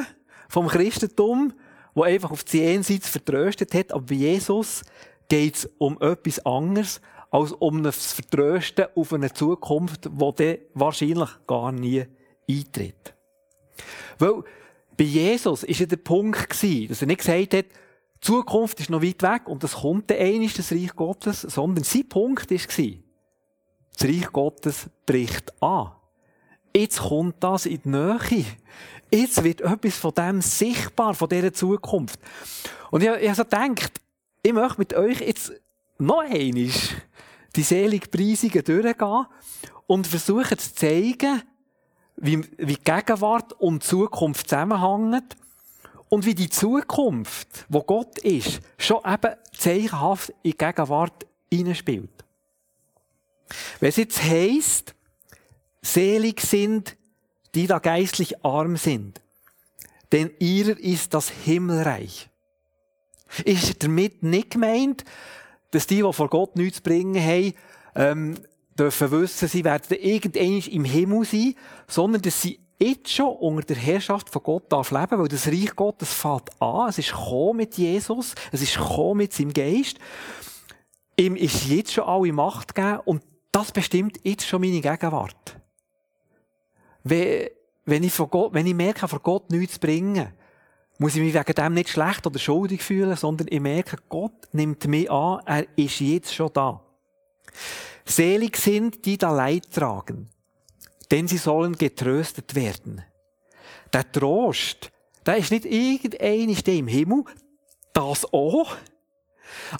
vom 0.49 0.67
Christentum, 0.67 1.53
wo 1.95 2.03
einfach 2.03 2.33
auf 2.33 2.43
die 2.43 2.59
Jenseits 2.59 3.09
vertröstet 3.09 3.73
hat. 3.73 3.93
Aber 3.93 4.03
bei 4.03 4.17
Jesus 4.17 4.83
geht 5.29 5.59
es 5.59 5.71
um 5.79 5.97
etwas 6.03 6.45
anderes 6.45 7.01
als 7.33 7.53
um 7.53 7.83
das 7.83 8.13
Vertrösten 8.13 8.87
auf 8.95 9.13
eine 9.13 9.33
Zukunft, 9.33 10.05
die 10.05 10.35
dann 10.37 10.59
wahrscheinlich 10.75 11.31
gar 11.47 11.73
nie 11.73 12.05
eintritt. 12.49 13.15
Weil 14.19 14.45
bei 14.97 15.05
Jesus 15.05 15.63
war 15.63 15.71
ja 15.71 15.87
der 15.87 15.97
Punkt, 15.97 16.51
dass 16.51 17.01
er 17.01 17.07
nicht 17.07 17.21
gesagt 17.21 17.55
hat, 17.55 17.65
die 17.65 18.21
Zukunft 18.21 18.79
ist 18.81 18.91
noch 18.91 19.03
weit 19.03 19.23
weg 19.23 19.49
und 19.49 19.65
es 19.65 19.73
kommt 19.73 20.11
dann 20.11 20.19
einmal 20.19 20.49
das 20.49 20.71
Reich 20.71 20.95
Gottes, 20.95 21.41
sondern 21.41 21.85
sein 21.85 22.09
Punkt 22.09 22.51
war, 22.51 22.59
das 22.59 24.09
Reich 24.09 24.33
Gottes 24.33 24.91
bricht 25.07 25.63
an. 25.63 25.93
Jetzt 26.77 27.01
kommt 27.01 27.43
das 27.43 27.67
in 27.67 27.81
die 27.83 27.89
Nähe. 27.89 28.45
Jetzt 29.11 29.43
wird 29.43 29.63
etwas 29.63 29.97
von 29.97 30.15
dem 30.15 30.41
sichtbar, 30.43 31.15
von 31.15 31.29
dieser 31.29 31.53
Zukunft. 31.53 32.21
Und 32.91 33.03
ich, 33.03 33.09
ich 33.09 33.29
habe 33.29 33.35
so 33.35 33.45
gedacht, 33.45 34.01
ich 34.43 34.53
möchte 34.53 34.79
mit 34.79 34.95
euch 34.95 35.21
jetzt 35.21 35.53
noch 35.99 36.21
einmal 36.21 36.71
die 37.57 37.63
Seligpreisungen 37.63 38.65
durchgehen 38.65 39.27
und 39.87 40.07
versuchen 40.07 40.59
zu 40.59 40.75
zeigen, 40.75 41.43
wie, 42.17 42.43
wie 42.59 42.77
Gegenwart 42.77 43.53
und 43.55 43.83
Zukunft 43.83 44.49
zusammenhängen 44.49 45.25
und 46.09 46.27
wie 46.27 46.35
die 46.35 46.51
Zukunft, 46.51 47.65
wo 47.69 47.83
Gott 47.83 48.19
ist, 48.19 48.61
schon 48.79 49.01
eben 49.05 49.35
zeichenhaft 49.57 50.33
in 50.43 50.53
Gegenwart 50.53 51.27
hineinspielt. 51.51 52.11
Wenn 53.81 53.89
es 53.89 53.97
jetzt 53.97 54.23
heisst, 54.23 54.95
selig 55.83 56.41
sind, 56.41 56.97
die 57.55 57.67
da 57.67 57.79
geistlich 57.79 58.45
arm 58.45 58.77
sind, 58.77 59.21
denn 60.13 60.31
ihrer 60.39 60.79
ist 60.79 61.15
das 61.15 61.31
Himmelreich. 61.31 62.29
Ist 63.45 63.83
damit 63.83 64.23
nicht 64.23 64.51
gemeint, 64.51 65.05
dass 65.73 65.87
die, 65.87 66.03
die 66.03 66.13
vor 66.13 66.29
Gott 66.29 66.55
nichts 66.57 66.77
zu 66.77 66.83
bringen 66.85 67.21
haben, 67.21 67.53
ähm, 67.97 68.35
dürfen 68.79 69.11
wissen, 69.11 69.49
sie 69.49 69.65
werden 69.65 69.99
irgendwann 69.99 70.73
im 70.73 70.85
Himmel 70.85 71.25
sein, 71.25 71.55
sondern 71.89 72.23
dass 72.23 72.41
sie 72.41 72.61
jetzt 72.79 73.13
schon 73.13 73.37
unter 73.37 73.63
der 73.63 73.77
Herrschaft 73.77 74.31
von 74.31 74.43
Gott 74.43 74.71
darf 74.71 74.91
leben, 74.91 75.19
weil 75.19 75.29
das 75.29 75.47
Reich 75.47 75.75
Gottes 75.75 76.13
fällt 76.13 76.51
an, 76.61 76.89
es 76.89 76.99
ist 76.99 77.11
gekommen 77.13 77.59
mit 77.59 77.77
Jesus, 77.77 78.35
es 78.51 78.63
ist 78.63 78.77
gekommen 78.77 79.19
mit 79.19 79.33
seinem 79.33 79.53
Geist. 79.53 79.99
Ihm 81.19 81.37
ist 81.37 81.69
jetzt 81.69 81.93
schon 81.93 82.05
alle 82.05 82.33
Macht 82.33 82.75
gegeben 82.75 83.01
und 83.05 83.23
das 83.53 83.73
bestimmt 83.73 84.19
jetzt 84.25 84.47
schon 84.47 84.63
meine 84.63 84.81
Gegenwart. 84.81 85.57
Wenn, 87.05 87.49
wenn 87.85 88.03
ich, 88.03 88.13
von 88.13 88.31
Gott, 88.31 88.55
wenn 88.55 88.67
ich 88.67 88.75
merke, 88.75 89.07
von 89.07 89.21
Gott 89.23 89.51
nichts 89.51 89.75
zu 89.75 89.81
bringen, 89.81 90.33
muss 90.99 91.17
ich 91.17 91.23
mich 91.23 91.35
wegen 91.35 91.55
dem 91.55 91.75
nicht 91.75 91.91
schlecht 91.91 92.27
oder 92.27 92.39
schuldig 92.39 92.83
fühlen, 92.83 93.17
sondern 93.17 93.49
ich 93.51 93.61
merke, 93.61 93.97
Gott 94.09 94.49
nimmt 94.53 94.87
mich 94.87 95.11
an, 95.11 95.41
er 95.47 95.67
ist 95.77 96.01
jetzt 96.01 96.35
schon 96.35 96.51
da. 96.53 96.81
Selig 98.05 98.57
sind, 98.57 99.05
die 99.05 99.19
da 99.19 99.31
Leid 99.31 99.71
tragen, 99.73 100.29
denn 101.11 101.29
sie 101.29 101.39
sollen 101.39 101.77
getröstet 101.77 102.55
werden. 102.55 103.03
Der 103.93 104.11
Trost, 104.11 104.91
der 105.25 105.37
ist 105.37 105.51
nicht 105.51 105.65
irgendein 105.65 106.49
ist 106.49 106.67
im 106.69 106.89
Himmel, 106.89 107.25
das 107.93 108.25
auch, 108.33 108.77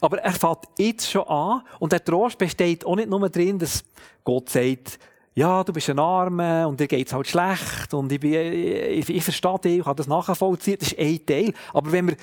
aber 0.01 0.19
er 0.19 0.33
fängt 0.33 0.69
jetzt 0.79 1.11
schon 1.11 1.27
an 1.27 1.63
und 1.79 1.93
der 1.93 2.05
Trost 2.05 2.39
besteht 2.39 2.85
auch 2.85 2.97
nicht 2.97 3.09
nur 3.09 3.29
darin, 3.29 3.59
dass 3.59 3.85
Gott 4.25 4.51
sagt, 4.51 4.99
ja, 5.35 5.65
du 5.65 5.73
bist 5.73 5.89
ein 5.89 5.99
Arme 5.99 6.69
und 6.69 6.79
dir 6.79 6.87
geht's 6.87 7.13
halt 7.13 7.27
schlecht 7.27 7.95
und 7.95 8.13
ich, 8.13 8.21
bin, 8.21 8.33
ich, 8.33 9.09
ich 9.09 9.25
verstehe 9.25 9.59
dich, 9.59 9.79
ich 9.79 9.85
kann 9.85 9.97
das 9.97 10.07
nachvollziehen, 10.07 10.77
das 10.79 10.93
ist 10.93 10.99
ein 10.99 11.25
Teil. 11.25 11.55
Aber 11.73 11.91
wenn 11.91 12.09
wir, 12.09 12.17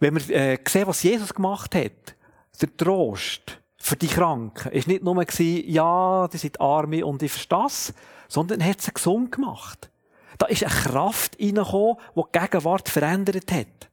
wenn 0.00 0.14
wir 0.14 0.34
äh, 0.34 0.58
sehen, 0.66 0.86
was 0.86 1.02
Jesus 1.02 1.34
gemacht 1.34 1.74
hat, 1.74 2.16
der 2.60 2.76
Trost 2.76 3.60
für 3.76 3.96
die 3.96 4.06
Kranken, 4.06 4.72
ist 4.72 4.88
nicht 4.88 5.02
nur 5.02 5.22
gewesen, 5.22 5.68
ja, 5.68 6.28
die 6.28 6.38
sind 6.38 6.60
Arme 6.60 7.04
und 7.04 7.22
ich 7.22 7.32
verstehe 7.32 7.66
es, 7.66 7.92
sondern 8.28 8.60
er 8.60 8.70
hat 8.70 8.80
sie 8.80 8.92
gesund 8.92 9.32
gemacht. 9.32 9.90
Da 10.38 10.46
ist 10.46 10.64
eine 10.64 10.72
Kraft 10.72 11.38
reingekommen, 11.38 11.96
die 12.16 12.22
die 12.22 12.38
Gegenwart 12.38 12.88
verändert 12.88 13.52
hat. 13.52 13.90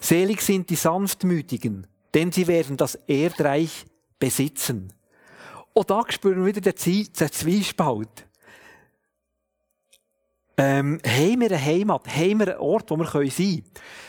Selig 0.00 0.40
sind 0.40 0.68
die 0.68 0.76
Sanftmütigen, 0.76 1.86
denn 2.12 2.32
sie 2.32 2.46
werden 2.46 2.76
das 2.76 2.96
Erdreich 3.06 3.86
besitzen. 4.18 4.92
Und 5.76 5.90
da 5.90 6.02
spüren 6.08 6.38
wir 6.38 6.54
wieder 6.54 6.72
den, 6.72 6.74
Zwiespalt. 6.74 8.26
Ähm, 10.56 10.98
haben 11.06 11.40
wir 11.42 11.50
eine 11.50 11.62
Heimat? 11.62 12.08
Haben 12.08 12.40
wir 12.40 12.48
einen 12.52 12.60
Ort, 12.60 12.90
wo 12.90 12.96
wir 12.96 13.04
sein 13.04 13.28
können? 13.28 13.64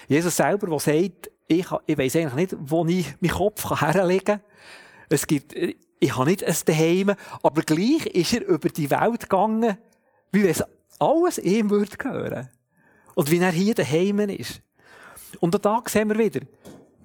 Jesus 0.08 0.38
selber, 0.38 0.68
der 0.68 0.80
sagt, 0.80 1.30
ich, 1.46 1.66
ich 1.86 1.98
weiss 1.98 2.16
eigentlich 2.16 2.34
nicht, 2.36 2.56
wo 2.58 2.86
ich 2.86 3.14
meinen 3.20 3.32
Kopf 3.32 3.82
herlegen 3.82 4.24
kann. 4.24 4.42
Es 5.10 5.28
gibt, 5.28 5.54
ich 5.56 6.16
habe 6.18 6.30
nicht 6.30 6.42
ein 6.46 6.56
Daheim, 6.66 7.16
aber 7.44 7.62
gleich 7.64 8.06
ist 8.06 8.34
er 8.34 8.48
über 8.48 8.70
die 8.70 8.90
Welt 8.90 9.24
gegangen, 9.24 9.78
wie 10.32 10.44
wenn 10.44 10.52
es 10.52 10.64
alles 11.00 11.38
ihm 11.38 11.70
würde 11.70 11.98
gehören. 11.98 12.50
Und 13.14 13.30
wie 13.30 13.40
er 13.40 13.52
hier 13.52 13.76
daheim 13.76 14.20
ist. 14.20 14.62
Und 15.42 15.66
da 15.66 15.84
sehen 15.86 16.08
wir 16.08 16.18
wieder, 16.18 16.48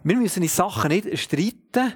wir 0.04 0.16
müssen 0.16 0.40
die 0.40 0.46
Sachen 0.46 0.92
nicht 0.92 1.18
streiten, 1.18 1.94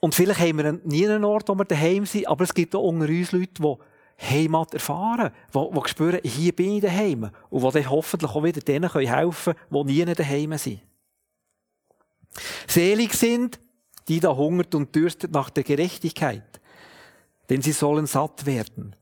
und 0.00 0.14
vielleicht 0.14 0.40
haben 0.40 0.58
wir 0.58 0.72
nie 0.84 1.06
einen 1.06 1.24
Ort, 1.24 1.48
wo 1.48 1.54
wir 1.54 1.64
daheim 1.64 2.06
sind, 2.06 2.28
aber 2.28 2.44
es 2.44 2.54
gibt 2.54 2.74
auch 2.74 2.82
unter 2.82 3.08
uns 3.08 3.32
Leute, 3.32 3.52
die 3.58 3.76
Heimat 4.18 4.74
erfahren, 4.74 5.32
die, 5.54 5.58
die 5.58 5.88
spüren, 5.88 6.20
hier 6.22 6.54
bin 6.54 6.72
ich 6.72 6.82
daheim. 6.82 7.30
Und 7.50 7.64
die 7.64 7.72
dann 7.72 7.90
hoffentlich 7.90 8.30
auch 8.30 8.42
wieder 8.42 8.60
denen 8.60 8.92
helfen 8.92 9.54
können, 9.70 9.86
die 9.88 10.04
nie 10.04 10.14
daheim 10.14 10.56
sind. 10.58 10.80
Selig 12.66 13.14
sind, 13.14 13.58
die 14.08 14.20
da 14.20 14.34
hungert 14.34 14.74
und 14.74 14.94
dürstet 14.94 15.32
nach 15.32 15.50
der 15.50 15.64
Gerechtigkeit, 15.64 16.60
denn 17.48 17.62
sie 17.62 17.72
sollen 17.72 18.06
satt 18.06 18.46
werden. 18.46 18.94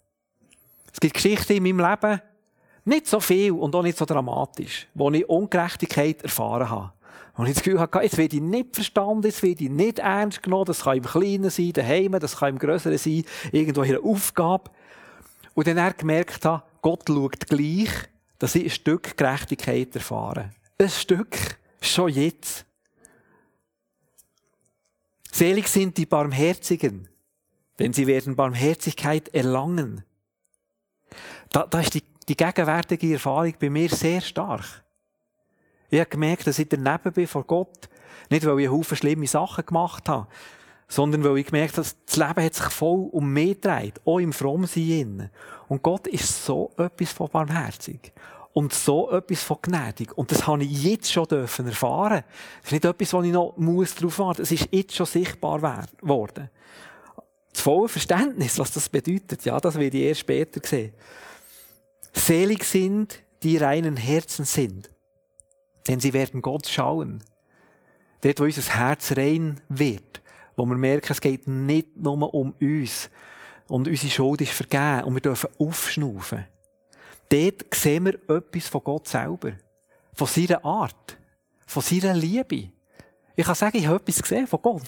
Es 0.93 1.01
gibt 1.01 1.15
Geschichten 1.15 1.55
in 1.55 1.63
meinem 1.63 1.91
Leben, 1.91 2.21
nicht 2.85 3.07
so 3.07 3.19
viel 3.21 3.53
und 3.53 3.75
auch 3.75 3.83
nicht 3.83 3.99
so 3.99 4.05
dramatisch, 4.05 4.87
wo 4.95 5.11
ich 5.11 5.29
Ungerechtigkeit 5.29 6.23
erfahren 6.23 6.71
habe. 6.71 6.93
Und 7.37 7.47
ich 7.47 7.55
das 7.55 7.65
Gefühl 7.65 7.81
hatte, 7.81 8.01
jetzt 8.01 8.17
werde 8.17 8.37
ich 8.37 8.43
nicht 8.43 8.75
verstanden, 8.75 9.25
jetzt 9.25 9.43
werde 9.43 9.65
ich 9.65 9.71
nicht 9.71 9.99
ernst 9.99 10.43
genommen, 10.43 10.67
das 10.67 10.83
kann 10.85 10.99
im 10.99 11.05
Kleinen 11.05 11.51
sein, 11.51 11.73
daheim, 11.73 12.13
das 12.13 12.37
kann 12.37 12.51
im 12.51 12.59
Größeren 12.59 12.97
sein, 12.97 13.25
irgendwo 13.51 13.83
in 13.83 13.97
einer 13.97 14.05
Aufgabe. 14.05 14.71
Und 15.55 15.67
dann 15.67 15.77
er 15.77 15.93
gemerkt 15.93 16.45
habe, 16.45 16.63
Gott 16.81 17.05
schaut 17.09 17.47
gleich, 17.49 17.91
dass 18.39 18.55
ich 18.55 18.65
ein 18.65 18.71
Stück 18.71 19.17
Gerechtigkeit 19.17 19.95
erfahre. 19.95 20.51
Ein 20.79 20.89
Stück, 20.89 21.37
schon 21.81 22.11
jetzt. 22.11 22.67
Selig 25.33 25.67
sind 25.67 25.97
die 25.97 26.07
Barmherzigen, 26.07 27.09
denn 27.81 27.93
sie 27.93 28.07
werden 28.07 28.37
Barmherzigkeit 28.37 29.35
erlangen. 29.35 30.05
Da, 31.51 31.67
da 31.67 31.81
ist 31.81 31.95
die, 31.95 32.05
die 32.29 32.37
gegenwärtige 32.37 33.15
Erfahrung 33.15 33.55
bei 33.59 33.71
mir 33.71 33.89
sehr 33.89 34.21
stark. 34.21 34.84
Ich 35.91 36.01
habe 36.01 36.11
gemerkt, 36.11 36.47
dass 36.47 36.59
ich 36.59 36.69
daneben 36.69 37.13
bin 37.13 37.27
vor 37.27 37.45
Gott, 37.45 37.89
nicht 38.31 38.45
weil 38.47 38.61
ich 38.61 38.69
einen 38.69 38.79
Haufen 38.79 38.97
schlimme 38.97 39.27
Sachen 39.27 39.67
gemacht 39.67 40.09
habe, 40.09 40.27
sondern 40.89 41.25
weil 41.25 41.39
ich 41.39 41.47
gemerkt 41.47 41.77
habe, 41.77 41.89
das 42.07 42.17
Leben 42.17 42.45
hat 42.45 42.55
sich 42.55 42.67
voll 42.67 43.09
um 43.11 43.33
mich 43.33 43.61
gedreht, 43.61 44.01
auch 44.05 44.19
im 44.19 44.33
Frommsein. 44.33 45.31
Und 45.69 45.83
Gott 45.83 46.07
ist 46.07 46.45
so 46.45 46.71
etwas 46.77 47.13
von 47.13 47.29
barmherzig. 47.29 48.13
Und 48.53 48.73
so 48.73 49.11
etwas 49.11 49.43
von 49.43 49.57
gnädig. 49.61 50.17
Und 50.17 50.31
das 50.31 50.47
habe 50.47 50.63
ich 50.63 50.85
jetzt 50.85 51.11
schon 51.11 51.27
dürfen 51.27 51.67
erfahren. 51.67 52.23
Das 52.63 52.67
ist 52.67 52.73
nicht 52.73 52.85
etwas, 52.85 53.13
wo 53.13 53.23
ich 53.23 53.33
noch 53.33 53.57
muss 53.57 53.97
drauf 53.97 54.21
warten 54.21 54.43
muss. 54.43 54.53
Es 54.53 54.61
ist 54.61 54.69
jetzt 54.71 54.95
schon 54.95 55.07
sichtbar 55.07 55.59
geworden. 56.01 56.51
Das 57.53 57.63
volle 57.63 57.89
Verständnis, 57.89 58.59
was 58.59 58.71
das 58.71 58.89
bedeutet, 58.89 59.45
ja, 59.45 59.59
das 59.59 59.75
werde 59.77 59.97
ich 59.97 60.05
erst 60.05 60.21
später 60.21 60.61
sehen. 60.65 60.93
Selig 62.13 62.63
sind, 62.63 63.23
die 63.43 63.57
reinen 63.57 63.97
Herzen 63.97 64.45
sind. 64.45 64.89
Denn 65.87 66.01
sie 66.01 66.13
werden 66.13 66.43
Gott 66.43 66.67
schauen. 66.67 67.23
Dort, 68.23 68.41
wo 68.41 68.45
unser 68.45 68.63
Herz 68.75 69.13
rein 69.17 69.61
wird 69.69 70.23
wo 70.57 70.67
wir 70.67 70.77
merken, 70.77 71.13
es 71.13 71.21
geht 71.21 71.47
nicht 71.47 71.97
nur 71.97 72.33
um 72.33 72.55
uns. 72.61 73.11
Und 73.69 73.89
unsere 73.89 74.11
Schuld 74.11 74.41
ist 74.41 74.53
vergeben 74.53 75.05
und 75.05 75.15
wir 75.15 75.21
dürfen 75.21 75.51
aufschnaufen. 75.59 76.47
Dort 77.29 77.75
sehen 77.75 78.05
wir 78.05 78.15
etwas 78.29 78.69
von 78.69 78.85
Gott 78.85 79.09
selber. 79.09 79.53
Von 80.13 80.27
seiner 80.27 80.65
Art. 80.65 81.17
Von 81.67 81.83
seiner 81.83 82.15
Liebe. 82.15 82.71
Ich 83.35 83.45
kann 83.45 83.55
sagen, 83.55 83.79
ich 83.79 83.87
habe 83.87 83.97
etwas 83.97 84.23
gesehen 84.23 84.47
von 84.47 84.63
Gott. 84.63 84.83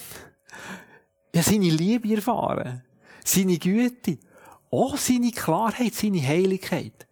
Ich 1.32 1.40
habe 1.40 1.50
seine 1.50 1.70
Liebe 1.70 2.14
erfahren. 2.14 2.84
Seine 3.24 3.58
Güte. 3.58 4.18
Auch 4.70 4.96
seine 4.96 5.30
Klarheit, 5.30 5.94
seine 5.94 6.24
Heiligkeit. 6.24 7.06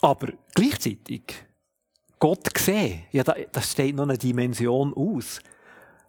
Aber 0.00 0.28
gleichzeitig, 0.54 1.22
Gott 2.18 2.52
gesehen, 2.52 3.02
ja, 3.12 3.22
das 3.22 3.72
steht 3.72 3.94
noch 3.94 4.04
eine 4.04 4.18
Dimension 4.18 4.92
aus 4.94 5.40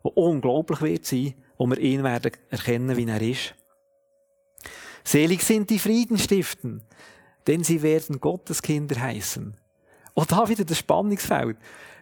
wo 0.04 0.10
unglaublich 0.10 0.82
wird 0.82 1.06
sein, 1.06 1.34
wo 1.58 1.68
wir 1.68 1.78
ihn 1.80 2.04
werden 2.04 2.32
erkennen, 2.50 2.96
wie 2.96 3.06
er 3.06 3.22
ist. 3.22 3.56
Selig 5.04 5.42
sind 5.44 5.70
die 5.70 5.80
Friedenstiften, 5.80 6.82
denn 7.48 7.64
sie 7.64 7.82
werden 7.82 8.20
Gottes 8.20 8.62
Kinder 8.62 9.00
heißen. 9.00 9.56
Und 10.14 10.32
da 10.32 10.48
wieder 10.48 10.66
das 10.66 10.80
Spannungsfeld. 10.80 11.58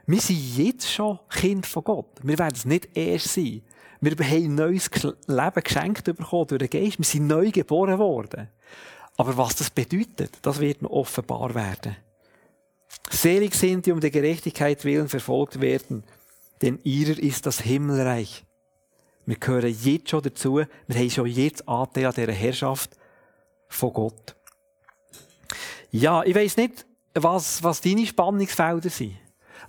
Wir 0.06 0.22
sind 0.22 0.58
jetzt 0.58 0.92
schon 0.92 1.20
Kind 1.30 1.66
von 1.66 1.84
Gott. 1.84 2.20
Wir 2.24 2.38
werden 2.40 2.56
es 2.56 2.66
nicht 2.66 2.96
erst 2.96 3.34
sein. 3.34 3.62
Wir 4.00 4.12
haben 4.12 4.46
ein 4.46 4.56
neues 4.56 4.90
Leben 5.28 5.64
geschenkt 5.64 6.06
bekommen 6.06 6.48
durch 6.48 6.60
den 6.60 6.70
Geist. 6.70 6.98
Wir 6.98 7.06
sind 7.06 7.28
neu 7.28 7.52
geboren 7.52 8.00
worden. 8.00 8.50
Aber 9.18 9.36
was 9.38 9.56
das 9.56 9.70
bedeutet, 9.70 10.38
das 10.42 10.60
wird 10.60 10.82
noch 10.82 10.92
offenbar 10.92 11.54
werden. 11.56 11.98
Selig 13.10 13.56
sind 13.56 13.86
die 13.86 13.92
um 13.92 14.00
der 14.00 14.12
Gerechtigkeit 14.12 14.84
willen 14.84 15.10
verfolgt 15.10 15.62
werden, 15.62 16.04
denn 16.62 16.80
ihrer 16.84 17.18
ist 17.18 17.46
das 17.46 17.62
Himmelreich. 17.62 18.44
Wir 19.26 19.38
gehören 19.38 19.76
jetzt 19.82 20.10
schon 20.10 20.22
dazu, 20.22 20.56
wir 20.56 20.96
haben 20.96 21.10
schon 21.10 21.28
jetzt 21.28 21.68
Anteil 21.68 22.06
an 22.06 22.14
dieser 22.16 22.32
Herrschaft 22.32 22.92
von 23.68 23.94
Gott. 23.94 24.36
Ja, 25.92 26.24
ich 26.24 26.36
weiss 26.36 26.58
nicht, 26.58 26.86
was, 27.14 27.64
was 27.64 27.82
deine 27.82 28.06
Spannungsfelder 28.06 28.90
sind. 28.90 29.18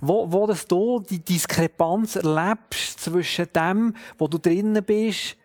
Wo, 0.00 0.30
wo 0.30 0.46
das 0.46 0.66
du 0.66 1.00
die 1.00 1.18
Diskrepanz 1.18 2.16
erlebst 2.16 3.00
zwischen 3.00 3.48
dem, 3.52 3.96
wo 4.16 4.28
du 4.28 4.38
drinnen 4.38 4.84
bist, 4.84 5.36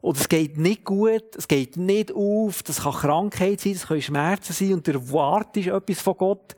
und 0.00 0.16
es 0.16 0.28
geht 0.28 0.56
nicht 0.56 0.84
gut, 0.84 1.36
es 1.36 1.46
geht 1.46 1.76
nicht 1.76 2.12
auf, 2.12 2.62
das 2.62 2.82
kann 2.82 2.92
Krankheit 2.92 3.60
sein, 3.60 3.74
das 3.74 3.86
können 3.86 4.00
Schmerzen 4.00 4.52
sein 4.52 4.72
und 4.72 4.86
du 4.86 4.92
erwartest 4.92 5.68
etwas 5.68 6.00
von 6.00 6.16
Gott. 6.16 6.56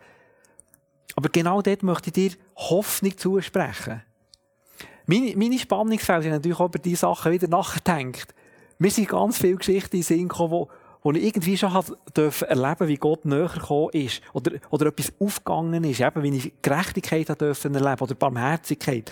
Aber 1.17 1.29
genau 1.29 1.63
dort 1.63 1.83
möchte 1.83 2.09
ich 2.09 2.13
dir 2.13 2.39
Hoffnung 2.57 3.17
zusprechen. 3.17 4.03
Meine, 5.07 5.37
meine 5.37 5.59
Spannungsfelder 5.59 6.23
sind 6.23 6.33
natürlich 6.33 6.59
auch 6.59 6.67
über 6.67 6.79
diese 6.79 7.01
Sachen 7.01 7.33
wieder 7.33 7.49
nachgedacht. 7.49 8.35
Mir 8.79 8.91
sind 8.91 9.09
ganz 9.09 9.39
viele 9.39 9.57
Geschichten 9.57 9.97
in 9.97 10.03
Sinn 10.03 10.29
gekommen, 10.29 10.69
wo, 11.03 11.13
ich 11.13 11.25
irgendwie 11.25 11.57
schon 11.57 11.85
dürfen 12.17 12.49
erleben 12.49 12.89
wie 12.89 12.97
Gott 12.97 13.25
näher 13.25 13.49
gekommen 13.49 13.91
ist. 13.93 14.23
Oder, 14.33 14.53
oder 14.71 14.87
etwas 14.87 15.13
aufgegangen 15.19 15.85
ist. 15.85 16.01
Eben, 16.01 16.23
wie 16.23 16.37
ich 16.37 16.53
Gerechtigkeit 16.63 17.29
erleben 17.29 18.01
oder 18.01 18.15
Barmherzigkeit. 18.15 19.11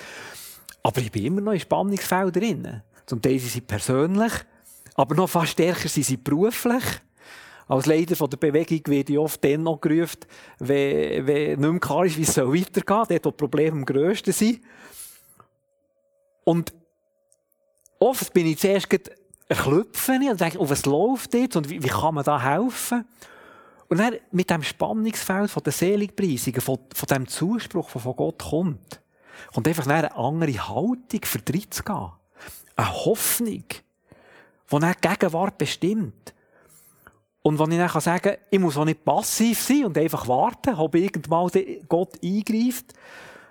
Aber 0.83 1.01
ich 1.01 1.13
bin 1.13 1.27
immer 1.27 1.41
noch 1.41 1.53
in 1.53 1.61
Spannungsfeldern 1.61 2.33
drin. 2.33 2.83
Zum 3.07 3.21
Teil 3.21 3.39
sind 3.39 3.51
sie 3.51 3.61
persönlich, 3.61 4.33
aber 4.95 5.15
noch 5.15 5.29
fast 5.29 5.53
stärker 5.53 5.89
sind 5.89 6.05
sie 6.07 6.17
beruflich. 6.17 6.85
Als 7.71 7.87
Leiter 7.87 8.17
von 8.17 8.29
der 8.29 8.37
Bewegung 8.37 8.81
werde 8.87 9.13
ich 9.13 9.19
oft 9.21 9.45
dann 9.45 9.63
noch 9.63 9.81
gerufen, 9.81 10.19
wenn, 10.59 11.25
wenn 11.25 11.61
nicht 11.61 11.71
mehr 11.71 11.79
klar 11.79 12.05
ist, 12.05 12.17
wie 12.17 12.23
es 12.23 12.37
weitergehen 12.37 12.83
soll, 12.85 13.07
dort, 13.07 13.25
wo 13.27 13.31
die 13.31 13.37
Probleme 13.37 13.77
am 13.77 13.85
grössten 13.85 14.33
sind. 14.33 14.61
Und 16.43 16.73
oft 18.01 18.33
bin 18.33 18.49
ich 18.49 18.59
zuerst 18.59 18.89
erklüpfen 19.47 20.29
und 20.29 20.41
denke, 20.41 20.59
oh, 20.59 20.69
was 20.69 20.85
läuft 20.85 21.33
jetzt 21.35 21.55
und 21.55 21.71
wie, 21.71 21.81
wie, 21.81 21.89
kann 21.89 22.15
man 22.15 22.25
da 22.25 22.43
helfen? 22.43 23.05
Und 23.89 23.99
dann 24.01 24.17
mit 24.33 24.51
dem 24.51 24.65
Spannungsfeld 24.65 25.49
von 25.49 25.63
der 25.63 25.73
Seligpreisungen, 25.73 26.61
von, 26.61 26.81
von 26.93 27.07
dem 27.07 27.29
Zuspruch, 27.29 27.89
der 27.93 28.01
von 28.01 28.17
Gott 28.17 28.43
kommt, 28.43 29.01
kommt 29.55 29.69
einfach 29.69 29.87
eine 29.87 30.17
andere 30.17 30.69
Haltung, 30.69 31.21
Vertritt 31.23 31.73
zu 31.73 31.85
gehen. 31.85 32.11
Eine 32.75 33.05
Hoffnung, 33.05 33.65
die 33.69 33.77
dann 34.69 34.95
die 35.01 35.09
Gegenwart 35.09 35.57
bestimmt. 35.57 36.35
Und 37.43 37.59
wenn 37.59 37.73
ich 37.73 37.79
dann 37.79 38.01
sagen 38.01 38.23
kann, 38.23 38.37
ich 38.51 38.59
muss 38.59 38.77
auch 38.77 38.85
nicht 38.85 39.05
passiv 39.05 39.61
sein 39.61 39.87
und 39.87 39.97
einfach 39.97 40.29
warten, 40.29 40.75
ob 40.75 40.95
irgendwann 40.95 41.51
Gott 41.89 42.23
eingreift, 42.23 42.93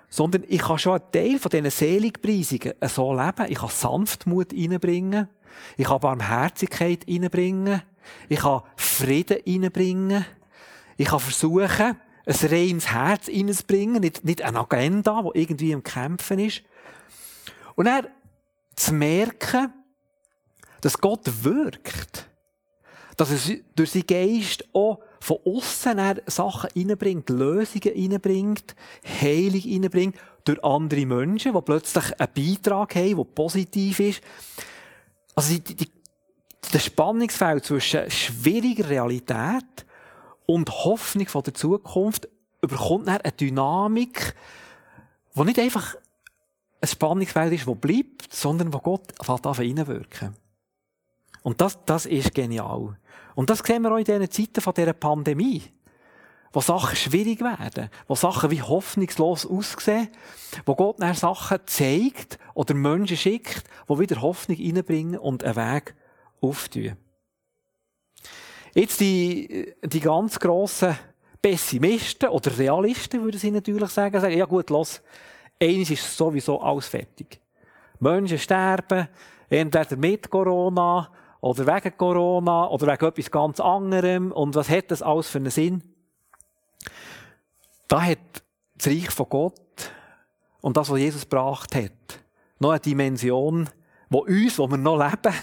sondern 0.08 0.44
ich 0.48 0.60
kann 0.60 0.78
schon 0.78 1.00
einen 1.00 1.12
Teil 1.12 1.38
von 1.38 1.50
diesen 1.50 1.70
Seligpreisungen 1.70 2.74
so 2.82 3.12
leben. 3.12 3.46
Ich 3.48 3.58
kann 3.58 3.68
Sanftmut 3.68 4.52
reinbringen. 4.52 5.28
Ich 5.76 5.86
kann 5.86 6.00
Barmherzigkeit 6.00 7.04
reinbringen. 7.08 7.82
Ich 8.28 8.40
kann 8.40 8.62
Frieden 8.76 9.38
reinbringen. 9.46 10.24
Ich 10.96 11.08
kann 11.08 11.20
versuchen, 11.20 11.96
ein 12.26 12.48
reines 12.48 12.92
Herz 12.92 13.28
reinzubringen. 13.28 14.00
Nicht, 14.00 14.24
nicht 14.24 14.42
eine 14.42 14.60
Agenda, 14.60 15.22
die 15.22 15.40
irgendwie 15.40 15.72
im 15.72 15.82
Kämpfen 15.82 16.38
ist. 16.38 16.62
Und 17.74 17.86
dann 17.86 18.06
zu 18.76 18.94
merken, 18.94 19.72
dass 20.80 20.98
Gott 20.98 21.44
wirkt 21.44 22.29
dass 23.20 23.48
er 23.50 23.56
durch 23.76 23.90
seinen 23.90 24.06
Geist 24.06 24.64
auch 24.72 25.00
von 25.20 25.36
außen 25.44 26.20
Sachen 26.26 26.70
reinbringt, 26.74 27.28
Lösungen 27.28 27.92
reinbringt, 27.94 28.74
Heilung 29.04 29.60
reinbringt, 29.60 30.16
durch 30.46 30.64
andere 30.64 31.04
Menschen, 31.04 31.52
die 31.52 31.60
plötzlich 31.60 32.18
einen 32.18 32.32
Beitrag 32.34 32.94
haben, 32.94 33.16
der 33.16 33.24
positiv 33.24 34.00
ist. 34.00 34.22
Also 35.34 35.52
die, 35.52 35.74
die, 35.74 35.90
der 36.72 36.78
Spannungsfeld 36.78 37.66
zwischen 37.66 38.10
schwieriger 38.10 38.88
Realität 38.88 39.84
und 40.46 40.70
Hoffnung 40.70 41.28
von 41.28 41.42
der 41.42 41.52
Zukunft 41.52 42.26
überkommt 42.62 43.06
dann 43.06 43.20
eine 43.20 43.32
Dynamik, 43.32 44.34
die 45.34 45.44
nicht 45.44 45.58
einfach 45.58 45.94
ein 46.80 46.88
Spannungsfeld 46.88 47.52
ist, 47.52 47.68
das 47.68 47.76
bleibt, 47.76 48.32
sondern 48.32 48.72
wo 48.72 48.78
Gott 48.78 49.12
anfängt 49.20 49.58
reinwirken. 49.78 50.39
Und 51.42 51.60
das, 51.60 51.78
das 51.84 52.06
ist 52.06 52.34
genial. 52.34 52.96
Und 53.34 53.50
das 53.50 53.60
sehen 53.60 53.82
wir 53.82 53.92
auch 53.92 53.98
in 53.98 54.04
diesen 54.04 54.30
Zeiten 54.30 54.60
von 54.60 54.74
dieser 54.74 54.92
Pandemie. 54.92 55.62
Wo 56.52 56.60
Sachen 56.60 56.96
schwierig 56.96 57.40
werden, 57.40 57.90
wo 58.08 58.16
Sachen 58.16 58.50
wie 58.50 58.60
hoffnungslos 58.60 59.46
aussehen, 59.46 60.08
wo 60.66 60.74
Gott 60.74 60.96
dann 60.98 61.14
Sachen 61.14 61.60
zeigt 61.66 62.38
oder 62.54 62.74
Menschen 62.74 63.16
schickt, 63.16 63.64
die 63.88 63.98
wieder 63.98 64.20
Hoffnung 64.20 64.58
reinbringen 64.58 65.18
und 65.18 65.44
einen 65.44 65.54
Weg 65.54 65.94
auftun. 66.40 66.96
Jetzt 68.74 69.00
die, 69.00 69.74
die 69.84 70.00
ganz 70.00 70.38
grossen 70.40 70.98
Pessimisten 71.40 72.28
oder 72.28 72.56
Realisten, 72.58 73.22
würden 73.22 73.38
sie 73.38 73.50
natürlich 73.50 73.90
sagen, 73.90 74.20
sagen 74.20 74.36
ja 74.36 74.44
gut, 74.44 74.70
los, 74.70 75.00
eines 75.60 75.90
ist 75.90 76.16
sowieso 76.16 76.60
alles 76.60 76.86
fertig. 76.86 77.40
Menschen 77.98 78.38
sterben, 78.38 79.08
entweder 79.48 79.96
mit 79.96 80.30
Corona 80.30 81.10
oder 81.40 81.66
wegen 81.66 81.96
Corona 81.96 82.68
oder 82.68 82.86
wegen 82.86 83.06
etwas 83.06 83.30
ganz 83.30 83.60
anderem. 83.60 84.32
Und 84.32 84.54
was 84.54 84.68
hat 84.68 84.90
das 84.90 85.02
alles 85.02 85.28
für 85.28 85.38
einen 85.38 85.50
Sinn? 85.50 85.82
Da 87.88 88.02
hat 88.02 88.18
das 88.76 88.88
Reich 88.88 89.10
von 89.10 89.28
Gott 89.28 89.90
und 90.60 90.76
das, 90.76 90.90
was 90.90 90.98
Jesus 90.98 91.22
gebracht 91.22 91.74
hat, 91.74 91.92
noch 92.58 92.70
eine 92.70 92.80
Dimension, 92.80 93.68
wo 94.10 94.20
uns, 94.20 94.58
wo 94.58 94.68
wir 94.68 94.76
noch 94.76 94.98
leben, 94.98 95.34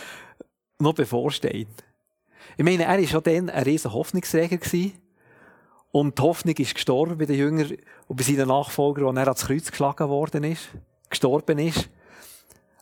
noch 0.78 0.94
bevorsteht. 0.94 1.68
Ich 2.56 2.64
meine, 2.64 2.84
er 2.84 2.98
war 2.98 3.06
schon 3.06 3.22
dann 3.22 3.50
ein 3.50 3.62
riesen 3.64 3.92
Hoffnungsträger 3.92 4.58
Und 5.90 6.18
die 6.18 6.22
Hoffnung 6.22 6.54
ist 6.56 6.74
gestorben 6.74 7.18
bei 7.18 7.24
den 7.24 7.36
Jüngern 7.36 7.72
und 8.08 8.16
bei 8.16 8.22
seinen 8.22 8.48
Nachfolgern, 8.48 9.08
als 9.08 9.16
er 9.16 9.26
ans 9.28 9.46
Kreuz 9.46 9.70
geschlagen 9.70 10.08
worden 10.08 10.44
ist, 10.44 10.68
gestorben 11.08 11.58
ist. 11.58 11.88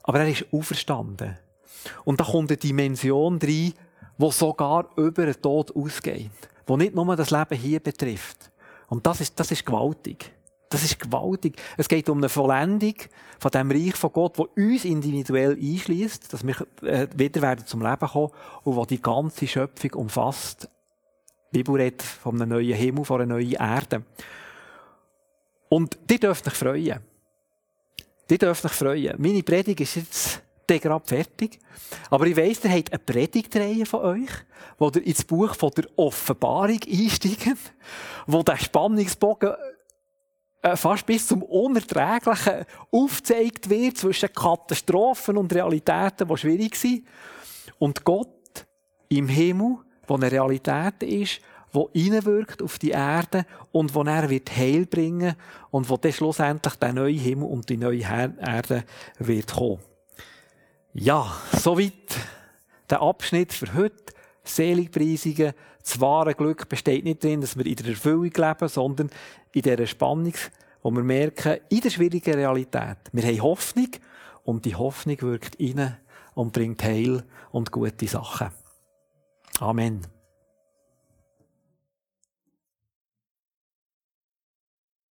Aber 0.03 0.21
er 0.21 0.29
ist 0.29 0.47
auferstanden. 0.53 1.39
Und 2.05 2.21
da 2.21 2.25
kommt 2.25 2.51
eine 2.51 2.57
Dimension 2.57 3.39
rein, 3.43 3.73
die 4.19 4.31
sogar 4.31 4.91
über 4.97 5.27
den 5.27 5.41
Tod 5.41 5.75
ausgeht. 5.75 6.31
Die 6.69 6.77
nicht 6.77 6.95
nur 6.95 7.17
das 7.17 7.31
Leben 7.31 7.59
hier 7.59 7.81
betrifft. 7.81 8.51
Und 8.89 9.07
das 9.07 9.21
ist, 9.21 9.39
das 9.39 9.51
ist 9.51 9.65
gewaltig. 9.65 10.33
Das 10.69 10.85
ist 10.85 11.01
gewaltig. 11.01 11.61
Es 11.77 11.89
geht 11.89 12.09
um 12.09 12.19
eine 12.19 12.29
Vollendung 12.29 12.95
von 13.41 13.51
dem 13.51 13.71
Reich 13.71 13.97
von 13.97 14.13
Gott, 14.13 14.39
wo 14.39 14.49
uns 14.57 14.85
individuell 14.85 15.59
einschließt, 15.61 16.33
dass 16.33 16.47
wir 16.47 16.55
äh, 16.83 17.09
wieder 17.17 17.43
werden 17.43 17.67
zum 17.67 17.83
Leben 17.83 18.07
kommen 18.07 18.31
und 18.63 18.77
wo 18.77 18.85
die 18.85 19.03
ganze 19.03 19.49
Schöpfung 19.49 19.95
umfasst. 19.95 20.69
Die 21.53 21.59
Bibel 21.59 21.75
redet 21.75 22.03
von 22.03 22.41
einem 22.41 22.51
neuen 22.51 22.75
Himmel, 22.75 23.05
von 23.05 23.21
einer 23.21 23.35
neuen 23.35 23.53
Erde. 23.53 24.05
Und 25.69 25.99
die 26.09 26.21
dürft 26.21 26.47
euch 26.47 26.55
freuen. 26.55 27.01
Die 28.29 28.39
dürft 28.39 28.65
euch 28.65 28.73
freuen. 28.73 29.17
Meine 29.19 29.43
Predigt 29.43 29.81
ist 29.81 29.97
jetzt 29.97 30.43
gerade 30.79 31.07
fertig. 31.07 31.59
Aber 32.11 32.27
ich 32.27 32.37
weiss, 32.37 32.65
ihr 32.65 32.71
habt 32.71 32.93
eine 32.93 32.99
Predigtreihe 32.99 33.87
von 33.87 34.01
euch, 34.01 34.31
wo 34.79 34.89
ihr 34.89 35.07
ins 35.07 35.25
Buch 35.25 35.55
von 35.55 35.71
der 35.71 35.87
Offenbarung 35.97 36.79
einsteigt, 36.89 37.73
wo 38.27 38.43
der 38.43 38.57
Spannungsbogen 38.57 39.55
äh, 40.63 40.77
fast 40.77 41.07
bis 41.07 41.27
zum 41.27 41.43
Unerträglichen 41.43 42.65
aufgezeigt 42.91 43.71
wird 43.71 43.97
zwischen 43.97 44.33
Katastrophen 44.33 45.37
und 45.37 45.53
Realitäten, 45.53 46.29
die 46.29 46.37
schwierig 46.37 46.77
sind. 46.77 47.07
Und 47.79 48.05
Gott 48.05 48.29
im 49.09 49.29
Himmel, 49.29 49.79
wo 50.07 50.15
eine 50.15 50.31
Realität 50.31 51.03
ist, 51.03 51.41
wo 51.73 51.89
hineinwirkt 51.93 52.63
auf 52.63 52.79
die 52.79 52.91
Erde 52.91 53.47
und 53.73 53.95
wo 53.95 54.03
er 54.03 54.29
wird 54.29 54.55
Heil 54.57 54.87
bringen 54.87 55.35
und 55.71 55.89
wo 55.89 55.97
dann 55.97 56.13
schlussendlich 56.13 56.75
der 56.75 56.93
neue 56.93 57.15
Himmel 57.15 57.49
und 57.49 57.69
die 57.69 57.77
neue 57.77 58.03
Erde 58.03 58.85
wird 59.19 59.53
kommen. 59.53 59.79
Ja, 60.93 61.33
soweit 61.53 61.93
der 62.89 63.01
Abschnitt 63.01 63.53
für 63.53 63.73
heute. 63.75 64.13
Seligpreisungen. 64.45 65.53
Das 65.83 66.01
wahre 66.01 66.35
Glück 66.35 66.69
besteht 66.69 67.05
nicht 67.05 67.25
darin, 67.25 67.41
dass 67.41 67.57
wir 67.57 67.67
in 67.67 67.77
der 67.77 67.89
Erfüllung 67.89 68.33
leben, 68.35 68.69
sondern 68.69 69.11
in 69.53 69.63
dieser 69.63 69.87
Spannung, 69.87 70.35
wo 70.83 70.91
wir 70.91 71.03
merken, 71.03 71.59
in 71.69 71.81
der 71.81 71.91
schwierigen 71.91 72.35
Realität, 72.35 72.99
wir 73.13 73.23
haben 73.23 73.43
Hoffnung 73.43 73.89
und 74.45 74.65
die 74.65 74.75
Hoffnung 74.75 75.21
wirkt 75.23 75.59
rein 75.61 75.97
und 76.35 76.53
bringt 76.53 76.83
Heil 76.83 77.25
und 77.51 77.71
gute 77.71 78.07
Sachen. 78.07 78.51
Amen. 79.59 80.20